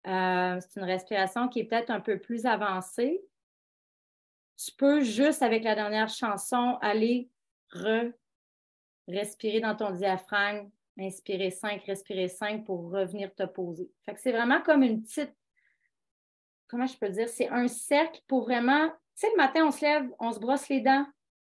[0.07, 3.21] Euh, c'est une respiration qui est peut-être un peu plus avancée.
[4.57, 7.29] Tu peux juste avec la dernière chanson aller
[9.07, 13.91] respirer dans ton diaphragme, inspirer 5, respirer 5 pour revenir te poser.
[14.15, 15.35] c'est vraiment comme une petite,
[16.67, 20.09] comment je peux dire, c'est un cercle pour vraiment sais, le matin, on se lève,
[20.19, 21.05] on se brosse les dents,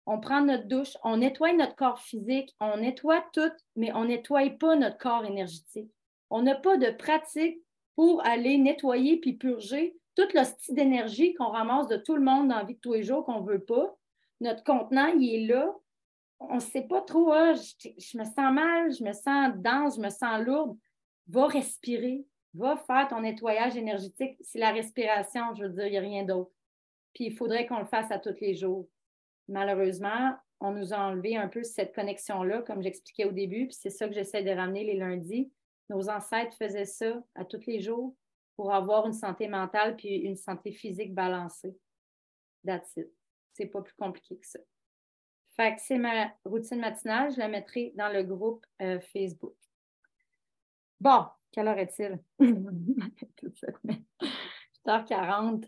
[0.06, 4.08] on prend notre douche, on nettoie notre corps physique, on nettoie tout, mais on ne
[4.08, 5.90] nettoie pas notre corps énergétique.
[6.30, 7.60] On n'a pas de pratique
[7.94, 12.56] pour aller nettoyer puis purger toute style d'énergie qu'on ramasse de tout le monde dans
[12.56, 13.96] la vie de tous les jours qu'on ne veut pas.
[14.40, 15.74] Notre contenant, il est là.
[16.40, 20.00] On ne sait pas trop, ah, je, me sens mal, je me sens dense, je
[20.00, 20.76] me sens lourde.
[21.28, 22.24] Va respirer,
[22.54, 24.38] va faire ton nettoyage énergétique.
[24.40, 26.50] C'est la respiration, je veux dire, il n'y a rien d'autre.
[27.14, 28.88] Puis il faudrait qu'on le fasse à tous les jours.
[29.48, 33.90] Malheureusement, on nous a enlevé un peu cette connexion-là, comme j'expliquais au début, puis c'est
[33.90, 35.50] ça que j'essaie de ramener les lundis.
[35.88, 38.14] Nos ancêtres faisaient ça à tous les jours
[38.56, 41.76] pour avoir une santé mentale puis une santé physique balancée.
[42.64, 42.98] That's.
[43.54, 44.60] C'est pas plus compliqué que ça.
[45.56, 47.32] Fait que c'est ma routine matinale.
[47.32, 49.56] Je la mettrai dans le groupe euh, Facebook.
[51.00, 52.18] Bon, quelle heure est-il?
[54.86, 55.66] 8h40.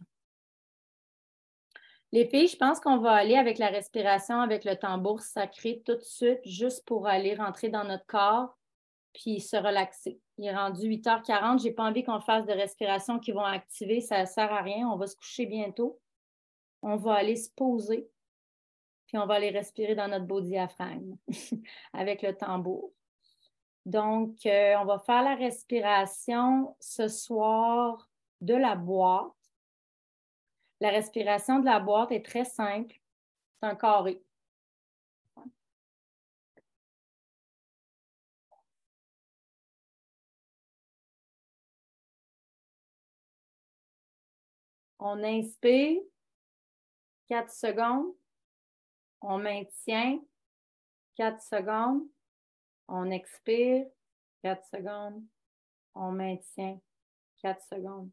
[2.12, 5.96] Les filles, je pense qu'on va aller avec la respiration, avec le tambour sacré tout
[5.96, 8.56] de suite, juste pour aller rentrer dans notre corps
[9.12, 10.20] puis se relaxer.
[10.38, 11.60] Il est rendu 8h40.
[11.60, 14.00] Je n'ai pas envie qu'on fasse de respiration qui vont activer.
[14.00, 14.88] Ça ne sert à rien.
[14.88, 16.00] On va se coucher bientôt.
[16.82, 18.08] On va aller se poser.
[19.06, 21.16] Puis on va aller respirer dans notre beau diaphragme
[21.92, 22.92] avec le tambour.
[23.84, 28.08] Donc, euh, on va faire la respiration ce soir
[28.40, 29.32] de la boîte.
[30.82, 32.92] La respiration de la boîte est très simple.
[33.60, 34.20] C'est un carré.
[44.98, 46.02] On inspire
[47.28, 48.12] 4 secondes.
[49.20, 50.18] On maintient
[51.14, 52.08] 4 secondes.
[52.88, 53.86] On expire
[54.42, 55.22] 4 secondes.
[55.94, 56.80] On maintient
[57.40, 58.10] 4 secondes.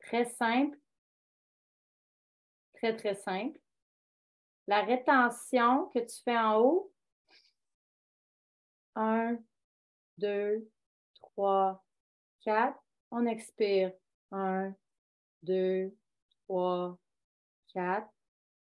[0.00, 0.78] Très simple.
[2.78, 3.58] Très, très simple.
[4.68, 6.92] La rétention que tu fais en haut.
[8.94, 9.36] 1,
[10.18, 10.70] 2,
[11.14, 11.84] 3,
[12.42, 12.78] 4.
[13.10, 13.92] On expire.
[14.30, 14.72] 1,
[15.42, 15.92] 2,
[16.46, 16.98] 3,
[17.74, 18.08] 4.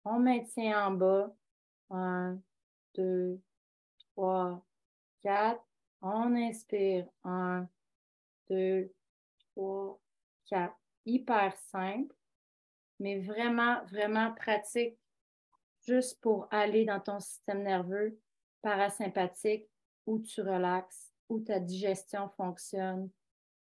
[0.05, 1.35] On maintient en bas.
[1.89, 2.37] 1,
[2.93, 3.41] 2,
[4.15, 4.63] 3,
[5.23, 5.59] 4.
[6.01, 7.07] On inspire.
[7.23, 7.67] 1,
[8.47, 8.93] 2,
[9.55, 9.99] 3,
[10.45, 10.75] 4.
[11.05, 12.15] Hyper simple,
[13.03, 14.97] mais vraiment, vraiment pratique
[15.85, 18.17] juste pour aller dans ton système nerveux
[18.61, 19.69] parasympathique
[20.05, 23.09] où tu relaxes, où ta digestion fonctionne.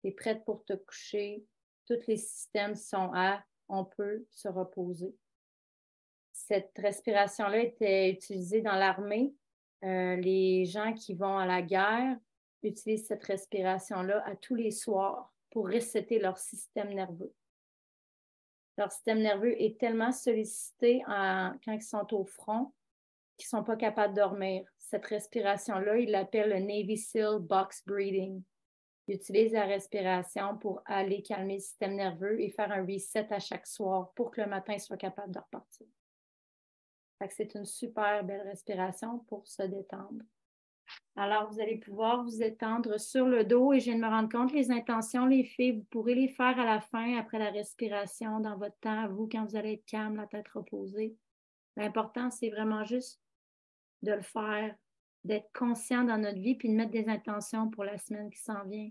[0.01, 1.43] Tu es prête pour te coucher,
[1.87, 5.15] tous les systèmes sont à, on peut se reposer.
[6.31, 9.33] Cette respiration-là était utilisée dans l'armée.
[9.83, 12.19] Euh, les gens qui vont à la guerre
[12.61, 17.33] utilisent cette respiration-là à tous les soirs pour resetter leur système nerveux.
[18.77, 22.73] Leur système nerveux est tellement sollicité quand ils sont au front
[23.37, 24.65] qu'ils ne sont pas capables de dormir.
[24.77, 28.43] Cette respiration-là, ils l'appellent le Navy SEAL Box Breathing.
[29.07, 33.39] Ils utilisent la respiration pour aller calmer le système nerveux et faire un reset à
[33.39, 35.87] chaque soir pour que le matin soit capable de repartir.
[37.29, 40.23] C'est une super belle respiration pour se détendre.
[41.15, 44.29] Alors, vous allez pouvoir vous étendre sur le dos et je viens de me rendre
[44.29, 48.39] compte, les intentions, les filles, vous pourrez les faire à la fin, après la respiration,
[48.39, 51.15] dans votre temps, vous, quand vous allez être calme, la tête reposée.
[51.75, 53.21] L'important, c'est vraiment juste
[54.01, 54.75] de le faire
[55.23, 58.63] d'être conscient dans notre vie puis de mettre des intentions pour la semaine qui s'en
[58.65, 58.89] vient.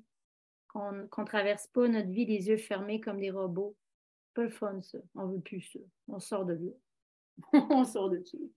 [0.69, 3.77] Qu'on ne traverse pas notre vie les yeux fermés comme des robots.
[4.33, 4.99] Pas le fun, ça.
[5.15, 5.81] On veut plus ça.
[6.09, 6.73] On sort de là.
[7.71, 8.51] On sort de dessus.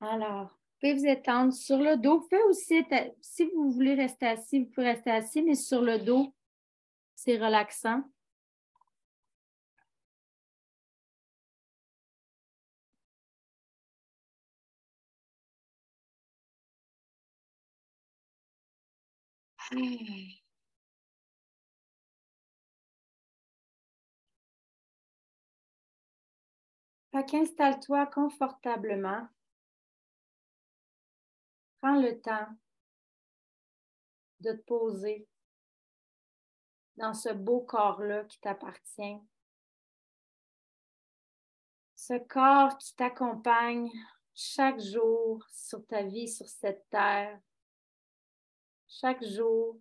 [0.00, 2.20] Alors, pouvez vous étendre sur le dos.
[2.20, 2.84] Vous pouvez aussi,
[3.20, 6.34] si vous voulez rester assis, vous pouvez rester assis, mais sur le dos,
[7.14, 8.02] c'est relaxant.
[27.12, 29.28] Fait qu'installe-toi confortablement.
[31.88, 32.48] Prends le temps
[34.40, 35.26] de te poser
[36.98, 39.16] dans ce beau corps-là qui t'appartient.
[41.96, 43.90] Ce corps qui t'accompagne
[44.34, 47.40] chaque jour sur ta vie sur cette terre
[48.86, 49.80] chaque jour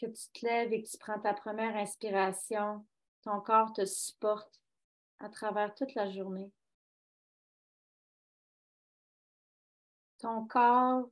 [0.00, 2.86] que tu te lèves et que tu prends ta première inspiration,
[3.22, 4.62] ton corps te supporte
[5.18, 6.52] à travers toute la journée.
[10.26, 11.08] Ton corps,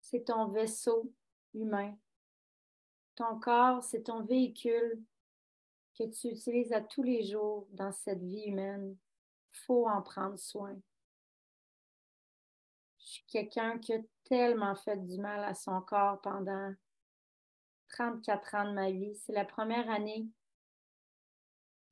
[0.00, 1.12] c'est ton vaisseau
[1.52, 1.94] humain.
[3.14, 5.04] Ton corps, c'est ton véhicule
[5.98, 8.96] que tu utilises à tous les jours dans cette vie humaine.
[9.52, 10.74] Faut en prendre soin.
[13.00, 16.72] Je suis quelqu'un qui a tellement fait du mal à son corps pendant
[17.90, 19.14] 34 ans de ma vie.
[19.14, 20.26] C'est la première année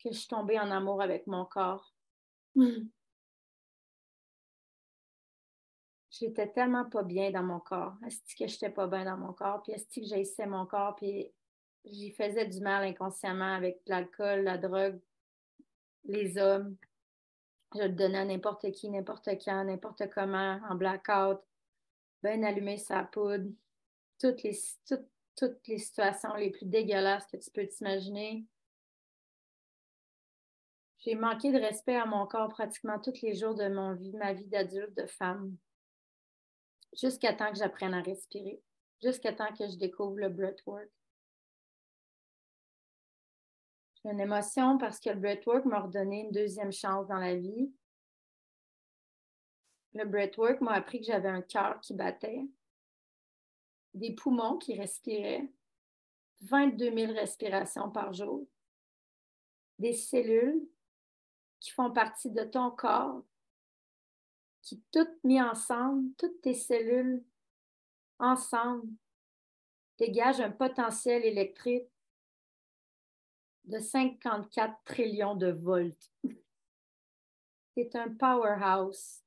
[0.03, 1.93] que je suis tombée en amour avec mon corps.
[6.19, 7.95] J'étais tellement pas bien dans mon corps.
[8.05, 9.63] Est-ce que j'étais pas bien dans mon corps?
[9.63, 10.97] Puis est-ce que j'haïssais mon corps?
[10.97, 11.33] Puis
[11.85, 15.01] j'y faisais du mal inconsciemment avec l'alcool, la drogue,
[16.05, 16.77] les hommes.
[17.75, 21.41] Je le donnais à n'importe qui, n'importe quand, n'importe comment, en blackout,
[22.23, 23.51] bien allumé sa poudre,
[24.19, 24.59] toutes les,
[25.37, 28.45] toutes, les situations les plus dégueulasses que tu peux t'imaginer.
[30.99, 34.33] J'ai manqué de respect à mon corps pratiquement tous les jours de mon vie, ma
[34.33, 35.57] vie d'adulte, de femme.
[36.97, 38.63] Jusqu'à temps que j'apprenne à respirer.
[39.03, 40.91] Jusqu'à temps que je découvre le breathwork.
[44.05, 47.73] Une émotion parce que le breathwork m'a redonné une deuxième chance dans la vie.
[49.95, 52.47] Le breathwork m'a appris que j'avais un cœur qui battait,
[53.95, 55.51] des poumons qui respiraient,
[56.43, 58.47] 22 000 respirations par jour,
[59.79, 60.69] des cellules
[61.61, 63.23] qui font partie de ton corps,
[64.63, 67.25] qui toutes mis ensemble, toutes tes cellules
[68.19, 68.89] ensemble,
[69.99, 71.89] dégagent un potentiel électrique
[73.65, 76.13] de 54 trillions de volts.
[77.77, 79.23] C'est un powerhouse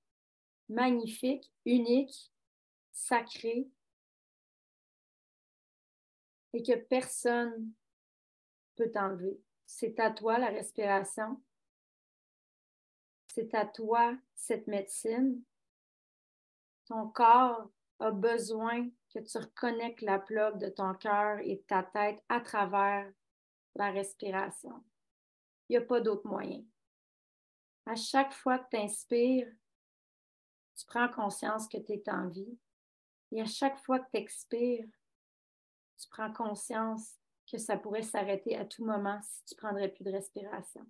[0.68, 2.32] magnifique, unique,
[2.92, 3.70] sacré,
[6.54, 7.72] et que personne
[8.76, 9.40] peut t'enlever.
[9.66, 11.42] C'est à toi la respiration.
[13.34, 15.42] C'est à toi cette médecine.
[16.86, 17.70] Ton corps
[18.00, 22.42] a besoin que tu reconnectes la plaque de ton cœur et de ta tête à
[22.42, 23.10] travers
[23.76, 24.84] la respiration.
[25.70, 26.62] Il n'y a pas d'autre moyen.
[27.86, 29.50] À chaque fois que tu inspires,
[30.76, 32.60] tu prends conscience que tu es en vie.
[33.32, 34.90] Et à chaque fois que tu expires,
[35.98, 37.16] tu prends conscience
[37.50, 40.86] que ça pourrait s'arrêter à tout moment si tu prendrais plus de respiration.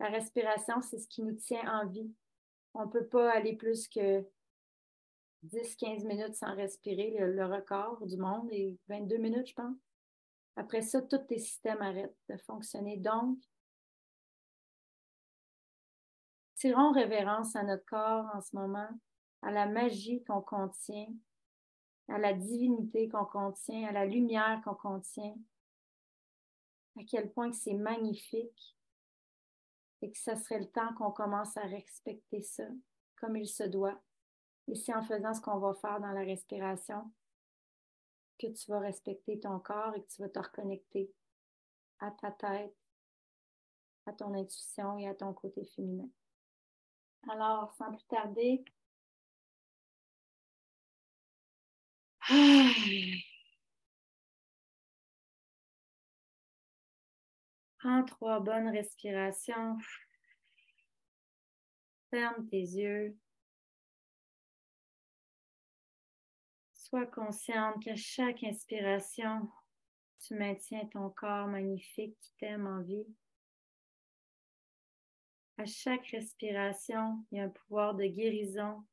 [0.00, 2.12] La respiration, c'est ce qui nous tient en vie.
[2.74, 4.24] On ne peut pas aller plus que
[5.44, 7.16] 10-15 minutes sans respirer.
[7.18, 9.76] Le, record du monde est 22 minutes, je pense.
[10.56, 12.96] Après ça, tous tes systèmes arrêtent de fonctionner.
[12.96, 13.38] Donc,
[16.56, 18.88] tirons révérence à notre corps en ce moment,
[19.42, 21.08] à la magie qu'on contient,
[22.08, 25.36] à la divinité qu'on contient, à la lumière qu'on contient,
[26.98, 28.77] à quel point c'est magnifique
[30.02, 32.64] et que ce serait le temps qu'on commence à respecter ça
[33.16, 34.00] comme il se doit.
[34.68, 37.10] Et c'est en faisant ce qu'on va faire dans la respiration
[38.38, 41.12] que tu vas respecter ton corps et que tu vas te reconnecter
[41.98, 42.76] à ta tête,
[44.06, 46.08] à ton intuition et à ton côté féminin.
[47.28, 48.64] Alors, sans plus tarder,
[57.78, 59.78] Prends trois bonnes respirations.
[62.10, 63.16] Ferme tes yeux.
[66.72, 69.50] Sois consciente qu'à chaque inspiration,
[70.20, 73.06] tu maintiens ton corps magnifique qui t'aime en vie.
[75.58, 78.84] À chaque respiration, il y a un pouvoir de guérison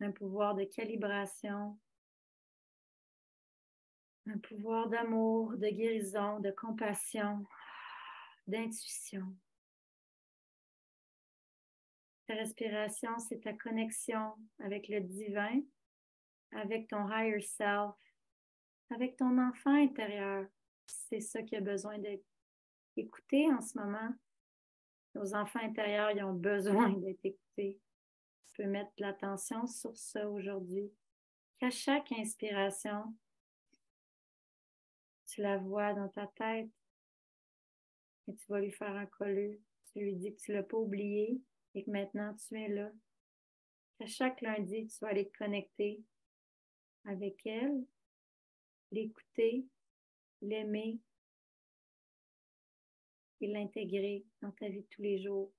[0.00, 1.76] un pouvoir de calibration,
[4.28, 7.46] un pouvoir d'amour, de guérison, de compassion,
[8.46, 9.34] d'intuition.
[12.26, 15.60] Ta respiration, c'est ta connexion avec le divin,
[16.52, 17.94] avec ton higher self,
[18.90, 20.46] avec ton enfant intérieur.
[20.86, 22.26] C'est ça qui a besoin d'être
[22.96, 24.14] écouté en ce moment.
[25.14, 27.80] Nos enfants intérieurs, ils ont besoin d'être écoutés
[28.58, 30.92] peux mettre l'attention sur ça aujourd'hui.
[31.58, 33.14] Qu'à chaque inspiration,
[35.28, 36.70] tu la vois dans ta tête
[38.26, 39.60] et tu vas lui faire un collu.
[39.92, 41.40] Tu lui dis que tu ne l'as pas oublié
[41.74, 42.90] et que maintenant tu es là.
[43.98, 46.02] Qu'à chaque lundi, tu vas aller te connecter
[47.04, 47.84] avec elle,
[48.90, 49.66] l'écouter,
[50.40, 50.98] l'aimer
[53.40, 55.52] et l'intégrer dans ta vie de tous les jours.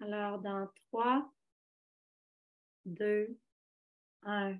[0.00, 1.32] Alors, dans 3,
[2.84, 3.38] 2,
[4.22, 4.58] 1,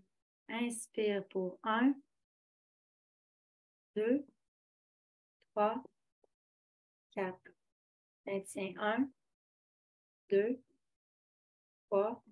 [0.49, 1.95] inspire pour 1,
[3.97, 4.23] 2,
[5.55, 5.83] 3,
[7.15, 7.33] 4.
[8.27, 9.09] Maintiens 1,
[10.29, 10.59] 2,
[11.89, 12.23] 3,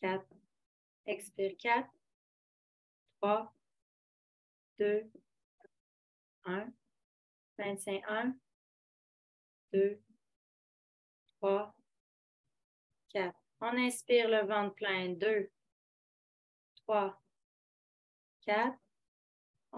[0.00, 0.22] 4.
[1.06, 1.90] Expire 4,
[3.20, 3.52] 3,
[4.78, 5.10] 2,
[6.44, 6.72] 1.
[7.58, 8.34] Maintiens 1,
[9.72, 9.98] 2,
[11.40, 11.74] 3,
[13.12, 13.34] 4.
[13.62, 15.18] On inspire le ventre plein.
[15.18, 15.50] 2,
[16.86, 17.20] 3,
[18.46, 18.85] 4.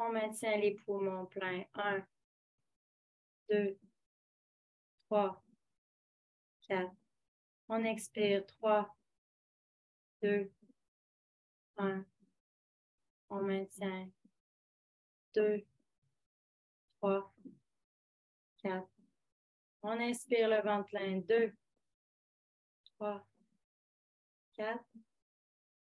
[0.01, 1.65] On maintient les poumons pleins.
[1.75, 2.07] 1,
[3.51, 3.77] 2,
[5.09, 5.45] 3,
[6.69, 6.93] 4.
[7.69, 8.47] On expire.
[8.47, 8.97] 3,
[10.23, 10.53] 2,
[11.79, 12.05] 1.
[13.31, 14.09] On maintient.
[15.35, 15.67] 2,
[17.01, 17.35] 3,
[18.59, 18.89] 4.
[19.83, 21.19] On inspire le ventre plein.
[21.19, 21.53] 2,
[22.99, 23.27] 3,
[24.53, 24.85] 4.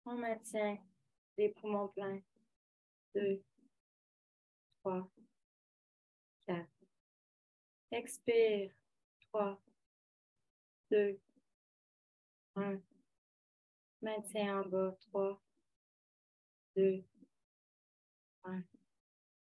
[0.05, 0.79] On maintient
[1.37, 2.21] les poumons pleins.
[3.17, 3.43] 2,
[4.85, 5.09] 3,
[6.47, 6.69] 4.
[7.91, 8.71] Expire.
[9.33, 9.59] 3,
[10.91, 11.19] 2,
[12.55, 12.83] 1.
[14.03, 14.95] Maintien en bas.
[15.11, 15.39] 3,
[16.77, 17.05] 2,
[18.45, 18.65] 1.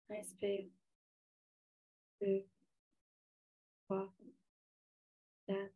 [0.10, 0.70] Inspire.
[2.20, 2.46] 2,
[3.88, 4.14] 3,
[5.48, 5.72] 4.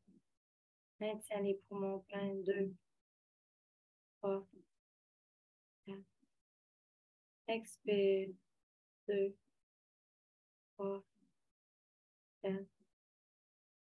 [0.99, 2.43] Maintiens les poumons pleins.
[2.43, 2.76] 2,
[4.22, 4.47] 3,
[5.88, 6.05] 4.
[7.47, 8.36] Expire.
[9.07, 9.36] 2,
[10.78, 11.04] 3,
[12.44, 12.66] 4.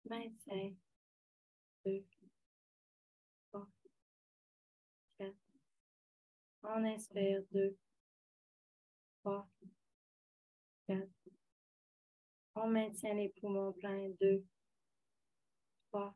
[0.09, 0.76] Maintiens.
[1.84, 2.05] 2,
[3.53, 3.66] 3,
[5.18, 5.34] 4.
[6.62, 7.43] On inspire.
[7.53, 7.76] 2,
[9.24, 9.49] 3,
[10.89, 11.09] 4.
[12.55, 14.09] On maintient les poumons pleins.
[14.20, 14.45] 2,
[15.93, 16.14] 3,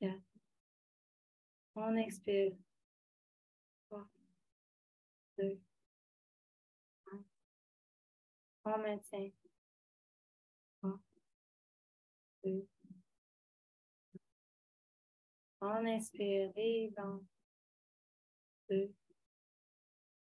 [0.00, 0.22] 4.
[1.76, 2.52] On expire.
[3.90, 4.08] 3,
[5.38, 5.60] 2,
[8.70, 9.30] On maintient.
[10.82, 11.00] 3,
[12.44, 12.68] 2,
[15.62, 16.92] on inspire et
[18.68, 18.94] 2,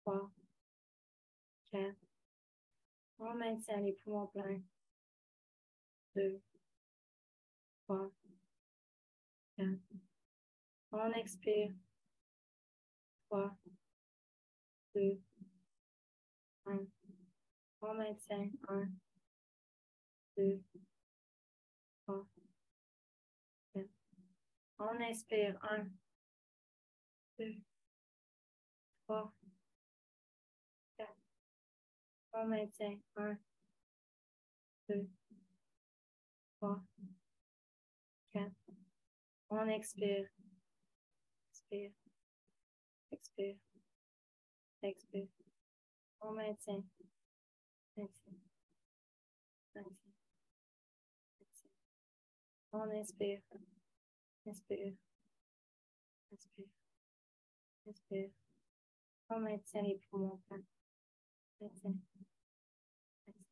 [0.06, 0.32] 3,
[1.72, 1.96] 4.
[3.18, 4.62] On maintient les poumons pleins.
[6.16, 6.40] 2,
[7.88, 8.12] 3,
[9.58, 9.68] 4.
[10.92, 11.74] On expire.
[13.32, 13.58] 3,
[14.94, 15.20] 2,
[16.68, 16.99] 1.
[17.82, 18.52] On maintient.
[18.68, 18.92] 1,
[20.38, 20.60] 2,
[22.06, 22.26] 3,
[23.74, 23.86] 4.
[24.80, 25.58] On inspire.
[25.64, 25.90] 1,
[27.40, 27.56] 2,
[29.08, 29.32] 3,
[30.98, 31.08] 4.
[32.34, 33.00] On maintient.
[33.16, 33.38] 1,
[34.90, 35.08] 2,
[36.60, 36.82] 3,
[38.34, 38.52] 4.
[39.52, 40.30] On expire.
[41.52, 41.92] Expire.
[43.12, 43.56] Expire.
[44.84, 45.28] Expire.
[46.22, 46.34] On.
[46.34, 46.99] Maintient.
[52.72, 53.42] On inspire.
[54.46, 54.94] Inspire.
[56.32, 56.68] Inspire.
[57.88, 58.30] Inspire.
[59.30, 60.64] On maintient les poumons pleins.
[61.62, 61.96] Maintient.
[63.28, 63.44] Maintient.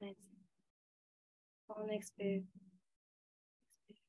[0.00, 0.38] Maintient.
[1.70, 2.42] On expire.
[3.88, 4.04] Expire.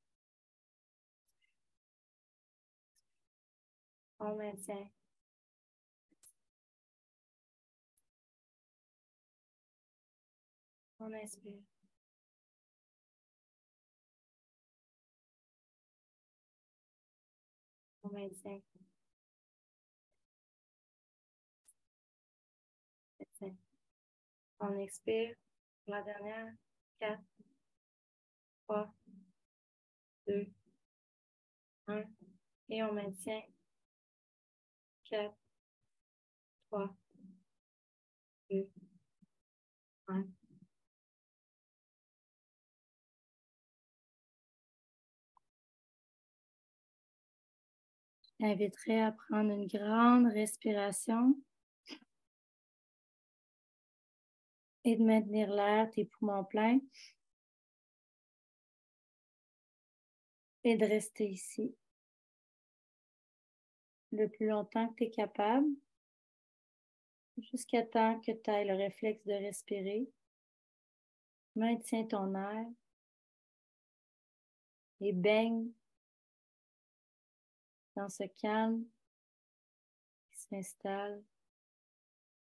[4.20, 4.90] On maintient.
[11.00, 11.69] On inspire.
[18.10, 18.62] On maintient.
[23.20, 23.56] Maintient.
[24.60, 25.36] On expire.
[25.86, 26.54] Pour la dernière.
[27.00, 27.20] 4,
[28.68, 28.94] 3,
[30.28, 30.48] 2,
[31.88, 32.04] 1.
[32.70, 33.44] Et on maintient.
[35.06, 35.36] 4,
[36.72, 36.96] 3,
[38.50, 38.70] 2,
[40.08, 40.39] 1.
[48.40, 51.36] Je t'inviterai à prendre une grande respiration
[54.86, 56.80] et de maintenir l'air, tes poumons pleins.
[60.64, 61.76] Et de rester ici
[64.12, 65.68] le plus longtemps que tu es capable,
[67.38, 70.10] jusqu'à temps que tu aies le réflexe de respirer.
[71.56, 72.66] Maintiens ton air
[75.02, 75.72] et baigne
[78.00, 78.86] dans ce calme
[80.32, 81.22] qui s'installe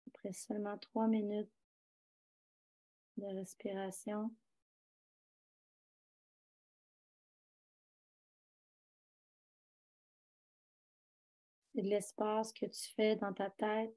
[0.08, 1.52] après seulement trois minutes
[3.16, 4.34] de respiration.
[11.72, 13.96] C'est de l'espace que tu fais dans ta tête.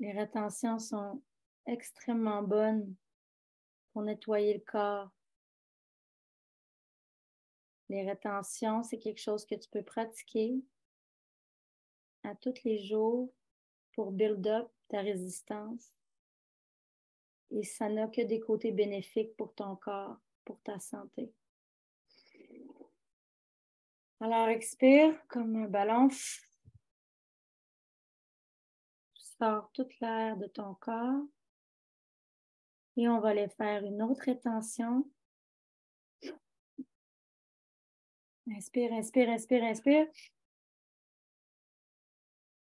[0.00, 1.22] Les rétentions sont
[1.66, 2.96] extrêmement bonnes
[3.92, 5.17] pour nettoyer le corps.
[7.88, 10.62] Les rétentions, c'est quelque chose que tu peux pratiquer
[12.22, 13.32] à tous les jours
[13.92, 15.92] pour build up ta résistance.
[17.50, 21.32] Et ça n'a que des côtés bénéfiques pour ton corps, pour ta santé.
[24.20, 26.08] Alors, expire comme un ballon.
[29.14, 31.22] Sors toute l'air de ton corps.
[32.96, 35.08] Et on va aller faire une autre rétention.
[38.50, 40.06] Inspire, inspire, inspire, inspire.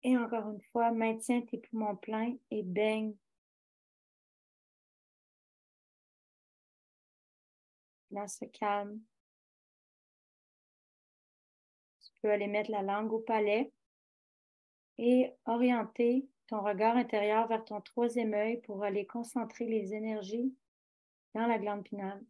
[0.04, 3.16] Et encore une fois, maintiens tes poumons pleins et baigne.
[8.12, 9.00] Dans ce calme.
[12.02, 13.72] Tu peux aller mettre la langue au palais
[14.98, 20.54] et orienter ton regard intérieur vers ton troisième œil pour aller concentrer les énergies
[21.34, 22.22] dans la glande pinale.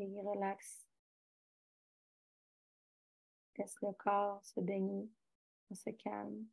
[0.00, 0.86] Et relaxe.
[3.56, 5.10] Laisse le corps se baigner
[5.70, 6.46] On se calme.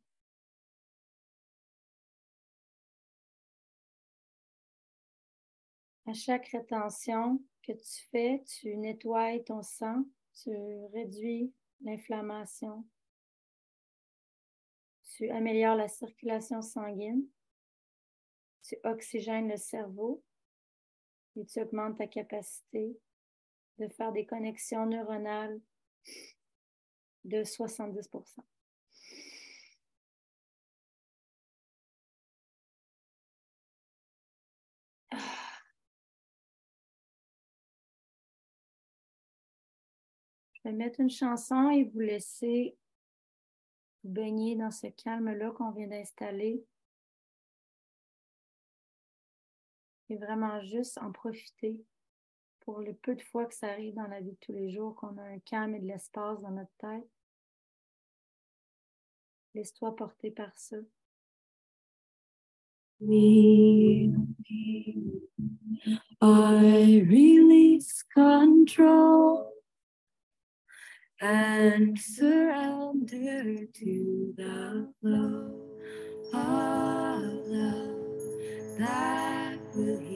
[6.06, 10.50] À chaque rétention que tu fais, tu nettoies ton sang, tu
[10.92, 12.84] réduis l'inflammation,
[15.02, 17.26] tu améliores la circulation sanguine,
[18.62, 20.22] tu oxygènes le cerveau
[21.36, 22.96] et tu augmentes ta capacité
[23.78, 25.60] de faire des connexions neuronales
[27.24, 28.44] de 70%
[40.66, 42.76] Je vais mettre une chanson et vous laisser
[44.02, 46.64] baigner dans ce calme-là qu'on vient d'installer.
[50.08, 51.84] Et vraiment juste en profiter
[52.66, 54.94] pour le peu de fois que ça arrive dans la vie de tous les jours,
[54.96, 57.08] qu'on a un calme et de l'espace dans notre tête.
[59.54, 60.76] Laisse-toi porter par ça.
[66.20, 69.56] I release control.
[71.20, 75.62] and surrender to the flow
[76.34, 80.15] of love that will heal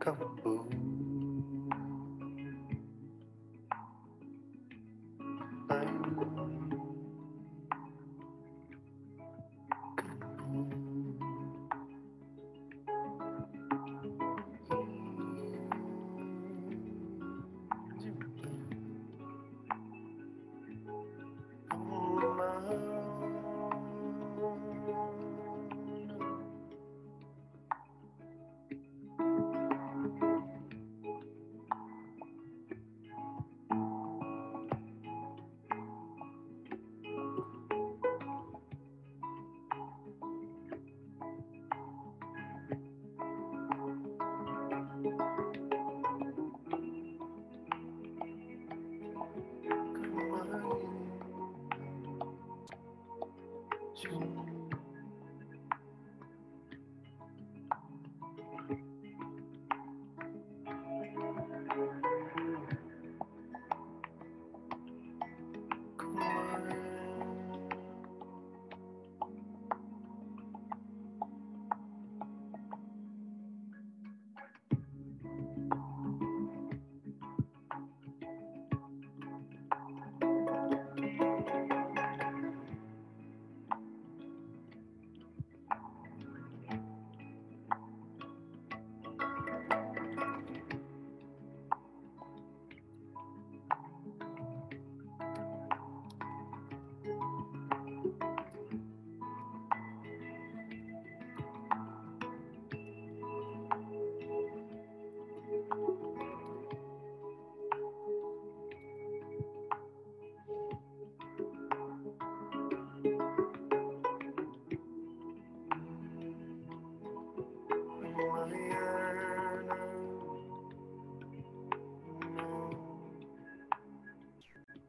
[0.00, 0.87] Kaboom.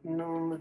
[0.09, 0.59] number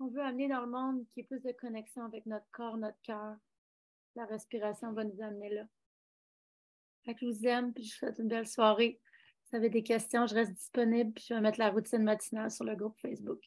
[0.00, 2.96] On veut amener dans le monde qui est plus de connexion avec notre corps, notre
[3.02, 3.36] cœur.
[4.16, 5.64] La respiration va nous amener là.
[7.04, 8.98] Fait que je vous aime, puis je vous souhaite une belle soirée.
[9.48, 12.50] Si vous avez des questions, je reste disponible, puis je vais mettre la routine matinale
[12.50, 13.40] sur le groupe Facebook.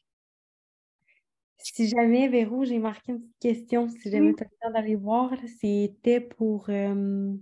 [1.60, 4.95] Si jamais, Véro, j'ai marqué une petite question, si jamais tu as le temps d'aller
[4.95, 6.72] voir, c'était pour.
[6.72, 7.36] Euh...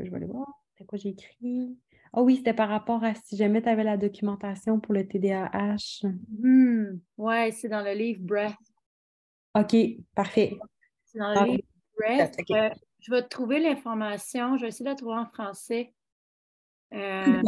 [0.00, 0.48] je vais aller voir.
[0.76, 1.78] C'est quoi j'ai écrit?
[2.12, 6.08] Ah oui, c'était par rapport à si jamais tu avais la documentation pour le TDAH.
[6.36, 8.56] Hmm, oui, c'est dans le livre Breath.
[9.54, 9.76] OK,
[10.16, 10.58] parfait.
[11.04, 11.62] C'est dans le ah livre
[11.96, 12.36] Breath.
[12.50, 14.56] Euh, je vais trouver l'information.
[14.56, 15.94] Je vais essayer de la trouver en français.
[16.94, 17.42] Euh,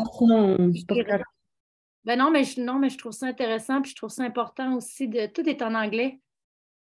[2.04, 4.76] ben non, mais je, non, mais je trouve ça intéressant, puis je trouve ça important
[4.76, 5.26] aussi de.
[5.26, 6.20] Tout est en anglais.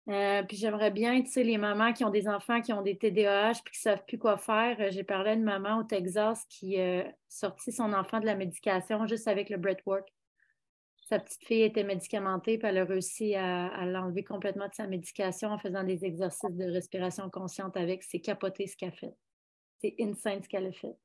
[0.07, 2.95] Euh, puis j'aimerais bien, tu sais, les mamans qui ont des enfants qui ont des
[2.95, 4.77] TDAH puis qui ne savent plus quoi faire.
[4.79, 8.35] Euh, j'ai parlé à une maman au Texas qui a sorti son enfant de la
[8.35, 10.07] médication juste avec le breathwork.
[11.07, 14.87] Sa petite fille était médicamentée, puis elle a réussi à, à l'enlever complètement de sa
[14.87, 18.03] médication en faisant des exercices de respiration consciente avec.
[18.03, 19.13] C'est capoté ce qu'elle fait.
[19.81, 20.95] C'est insane ce qu'elle a fait.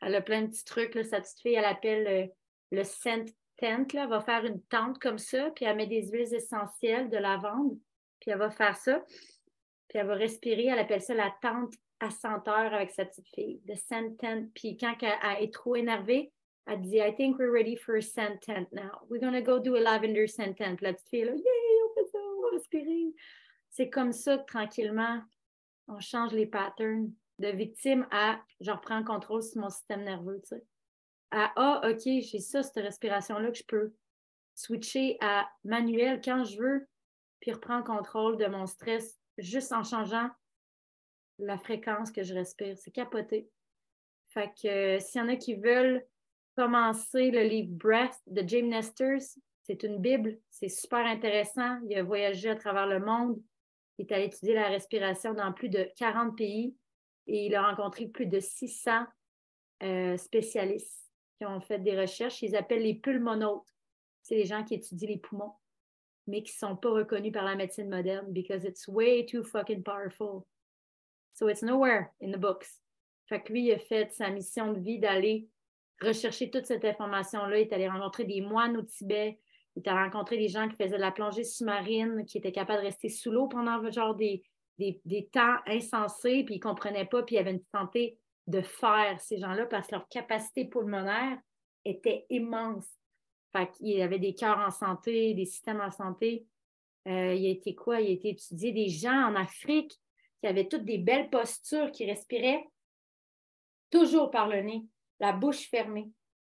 [0.00, 0.94] Elle a plein de petits trucs.
[0.94, 1.04] Là.
[1.04, 2.26] Sa petite fille, elle appelle euh,
[2.70, 3.24] le scent
[3.56, 3.92] tent.
[3.92, 4.04] Là.
[4.04, 7.78] Elle va faire une tente comme ça, puis elle met des huiles essentielles de lavande,
[8.20, 9.04] puis elle va faire ça.
[9.88, 10.66] Puis elle va respirer.
[10.66, 13.60] Elle appelle ça la tente à senteur avec sa petite fille.
[13.66, 14.50] The scent tent.
[14.54, 16.32] Puis quand elle, est trop énervée,
[16.66, 19.06] elle dit I think we're ready for a scent tent now.
[19.08, 20.82] We're gonna go do a lavender scent tent.
[20.82, 23.14] la petite fille là, yeah, on fait ça, on va respirer.
[23.70, 25.22] C'est comme ça que tranquillement,
[25.88, 30.40] on change les patterns de victime à je reprends le contrôle sur mon système nerveux,
[30.42, 30.64] tu sais.
[31.30, 33.92] À Ah, OK, j'ai ça, cette respiration-là que je peux
[34.54, 36.88] switcher à manuel quand je veux,
[37.40, 40.30] puis reprendre le contrôle de mon stress juste en changeant
[41.38, 42.76] la fréquence que je respire.
[42.78, 43.50] C'est capoté.
[44.28, 46.04] Fait que euh, s'il y en a qui veulent
[46.56, 51.78] commencer le livre Breath de James Nesters, c'est une Bible, c'est super intéressant.
[51.88, 53.40] Il a voyagé à travers le monde.
[53.98, 56.74] Il est allé étudier la respiration dans plus de 40 pays
[57.26, 59.06] et il a rencontré plus de 600
[59.82, 62.42] euh, spécialistes qui ont fait des recherches.
[62.42, 63.68] Ils appellent les pulmonautes.
[64.22, 65.52] C'est les gens qui étudient les poumons,
[66.26, 69.82] mais qui ne sont pas reconnus par la médecine moderne because it's way too fucking
[69.82, 70.46] powerful.
[71.34, 72.66] So it's nowhere in the books.
[73.28, 75.48] Fait que lui, il a fait sa mission de vie d'aller
[76.00, 77.58] rechercher toute cette information-là.
[77.58, 79.38] Il est allé rencontrer des moines au Tibet.
[79.74, 82.86] Il a rencontré des gens qui faisaient de la plongée sous-marine, qui étaient capables de
[82.86, 84.42] rester sous l'eau pendant genre des,
[84.78, 89.18] des, temps insensés, puis ils ne comprenaient pas, puis ils avaient une santé de fer,
[89.20, 91.38] ces gens-là, parce que leur capacité pulmonaire
[91.84, 92.86] était immense.
[93.56, 96.46] Fait qu'il y avait des cœurs en santé, des systèmes en santé.
[97.08, 98.00] Euh, il a quoi?
[98.00, 99.98] Il a été étudié des gens en Afrique
[100.40, 102.64] qui avaient toutes des belles postures, qui respiraient
[103.90, 104.84] toujours par le nez,
[105.20, 106.10] la bouche fermée.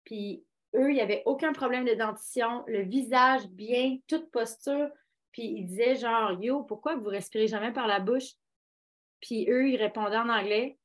[0.04, 0.44] Puis
[0.74, 4.88] eux, il n'y avait aucun problème de dentition, le visage bien, toute posture.
[5.36, 8.32] Puis ils disaient genre, yo, pourquoi vous respirez jamais par la bouche?
[9.20, 10.78] Puis eux, ils répondaient en anglais,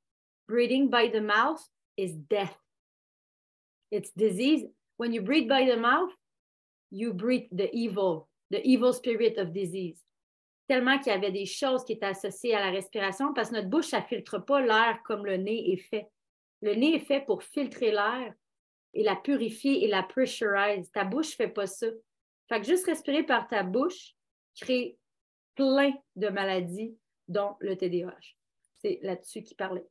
[0.45, 1.61] breathing by the mouth
[1.95, 2.59] is death.
[3.91, 4.67] It's disease.
[4.97, 6.11] When you breathe by the mouth,
[6.91, 10.03] you breathe the evil, the evil spirit of disease.
[10.67, 13.69] Tellement qu'il y avait des choses qui étaient associées à la respiration parce que notre
[13.69, 16.09] bouche, ça ne filtre pas l'air comme le nez est fait.
[16.61, 18.33] Le nez est fait pour filtrer l'air
[18.93, 20.91] et la purifier et la pressurize.
[20.91, 21.87] Ta bouche ne fait pas ça.
[22.49, 24.13] Fait que juste respirer par ta bouche
[24.55, 24.97] crée
[25.55, 26.97] plein de maladies,
[27.27, 28.35] dont le TDAH.
[28.79, 29.87] C'est là-dessus qu'il parlait.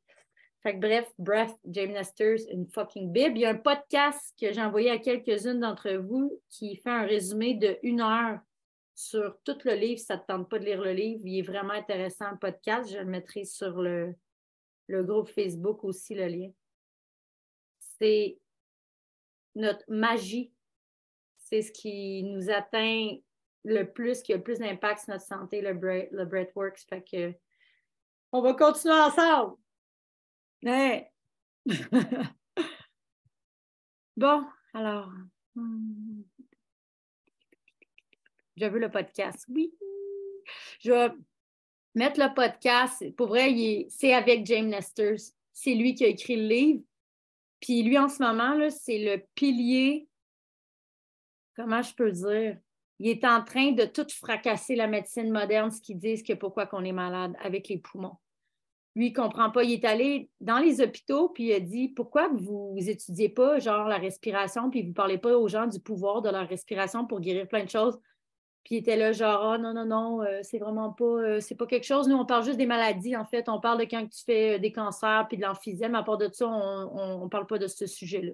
[0.62, 1.96] Fait que bref, Breath, James
[2.50, 3.36] une fucking bib.
[3.36, 7.06] Il y a un podcast que j'ai envoyé à quelques-unes d'entre vous qui fait un
[7.06, 8.40] résumé de une heure
[8.94, 9.98] sur tout le livre.
[9.98, 12.38] Si ça ne te tente pas de lire le livre, il est vraiment intéressant, le
[12.38, 12.92] podcast.
[12.92, 14.14] Je le mettrai sur le,
[14.88, 16.50] le groupe Facebook aussi, le lien.
[17.78, 18.38] C'est
[19.54, 20.52] notre magie.
[21.38, 23.16] C'est ce qui nous atteint
[23.64, 26.80] le plus, qui a le plus d'impact sur notre santé, le, le Breathworks.
[26.88, 27.34] Fait que
[28.32, 29.56] on va continuer ensemble.
[34.16, 35.12] bon, alors.
[35.54, 36.22] Hmm.
[38.56, 39.46] Je veux le podcast.
[39.48, 39.72] Oui.
[40.80, 41.12] Je vais
[41.94, 43.14] mettre le podcast.
[43.16, 45.32] Pour vrai, c'est avec James Nesters.
[45.52, 46.82] C'est lui qui a écrit le livre.
[47.60, 50.08] Puis lui, en ce moment, c'est le pilier,
[51.54, 52.58] comment je peux dire?
[53.00, 56.66] Il est en train de tout fracasser la médecine moderne, ce qu'ils disent que pourquoi
[56.66, 58.18] qu'on est malade avec les poumons.
[58.94, 59.64] Lui, il ne comprend pas.
[59.64, 63.88] Il est allé dans les hôpitaux, puis il a dit Pourquoi vous n'étudiez pas, genre,
[63.88, 67.20] la respiration, puis vous ne parlez pas aux gens du pouvoir de leur respiration pour
[67.20, 67.98] guérir plein de choses?
[68.64, 71.54] Puis il était là, genre, ah non, non, non, euh, c'est vraiment pas, euh, c'est
[71.54, 72.06] pas quelque chose.
[72.06, 73.48] Nous, on parle juste des maladies, en fait.
[73.48, 75.94] On parle de quand tu fais euh, des cancers puis de l'emphysème.
[75.94, 78.32] À part de ça, on ne parle pas de ce sujet-là.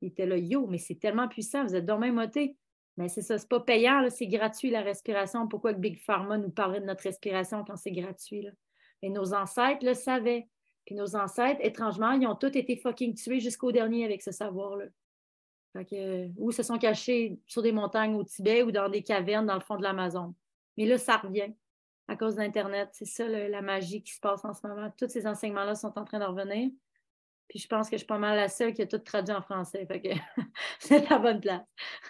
[0.00, 2.56] Il était là, yo, mais c'est tellement puissant, vous êtes donc même moté.
[2.98, 5.46] Mais c'est ça, c'est pas payant, c'est gratuit la respiration.
[5.46, 8.42] Pourquoi Big Pharma nous parlait de notre respiration quand c'est gratuit?
[8.42, 8.50] Là?
[9.02, 10.48] Et nos ancêtres le savaient.
[10.84, 14.86] Puis nos ancêtres, étrangement, ils ont tous été fucking tués jusqu'au dernier avec ce savoir-là.
[15.92, 19.54] Euh, ou se sont cachés sur des montagnes au Tibet ou dans des cavernes dans
[19.54, 20.34] le fond de l'Amazon.
[20.76, 21.52] Mais là, ça revient
[22.08, 22.88] à cause d'Internet.
[22.92, 24.90] C'est ça la magie qui se passe en ce moment.
[24.98, 26.72] Tous ces enseignements-là sont en train de revenir.
[27.48, 29.42] Puis je pense que je suis pas mal la seule qui a tout traduit en
[29.42, 29.86] français.
[29.86, 30.08] Fait que
[30.80, 31.62] c'est la bonne place.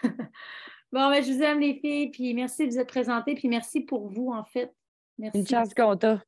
[0.93, 3.81] bon, ben, je vous aime les filles, puis merci de vous être présentées, puis merci
[3.81, 4.73] pour vous, en fait.
[5.19, 5.39] Merci.
[5.39, 6.23] Une chance qu'on t'a.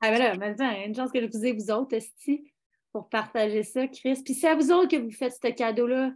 [0.00, 2.52] Ah ben là, maintenant, une chance que je vous ai, vous autres, Esti,
[2.92, 4.20] pour partager ça, Chris.
[4.24, 6.12] Puis c'est à vous autres que vous faites ce cadeau-là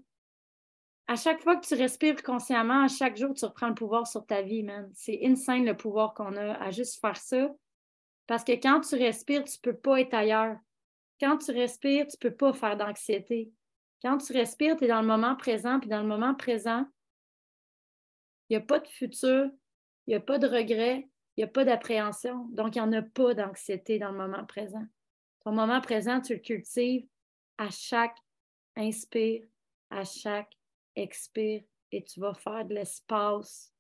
[1.09, 4.27] à chaque fois que tu respires consciemment, à chaque jour, tu reprends le pouvoir sur
[4.27, 4.91] ta vie, man.
[4.95, 7.49] C'est insane le pouvoir qu'on a à juste faire ça.
[8.27, 10.57] Parce que quand tu respires, tu ne peux pas être ailleurs.
[11.21, 13.53] Quand tu respires, tu ne peux pas faire d'anxiété.
[14.03, 16.85] Quand tu respires, tu es dans le moment présent, puis dans le moment présent,
[18.49, 19.51] il n'y a pas de futur,
[20.07, 22.47] il n'y a pas de regret, il n'y a pas d'appréhension.
[22.51, 24.87] Donc, il n'y en a pas d'anxiété dans le moment présent.
[25.45, 27.07] Au moment présent, tu le cultives
[27.59, 28.17] à chaque
[28.77, 29.45] inspire,
[29.91, 30.53] à chaque
[30.95, 33.73] expire, et tu vas faire de l'espace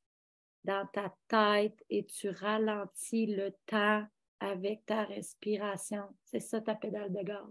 [0.64, 4.06] dans ta tête et tu ralentis le temps
[4.40, 6.04] avec ta respiration.
[6.24, 7.46] C'est ça ta pédale de gaz.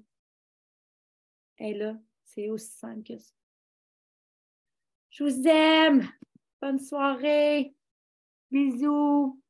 [1.57, 3.34] Et là, c'est aussi simple que ça.
[5.09, 6.07] Je vous aime.
[6.62, 7.74] Bonne soirée.
[8.51, 9.41] Bisous.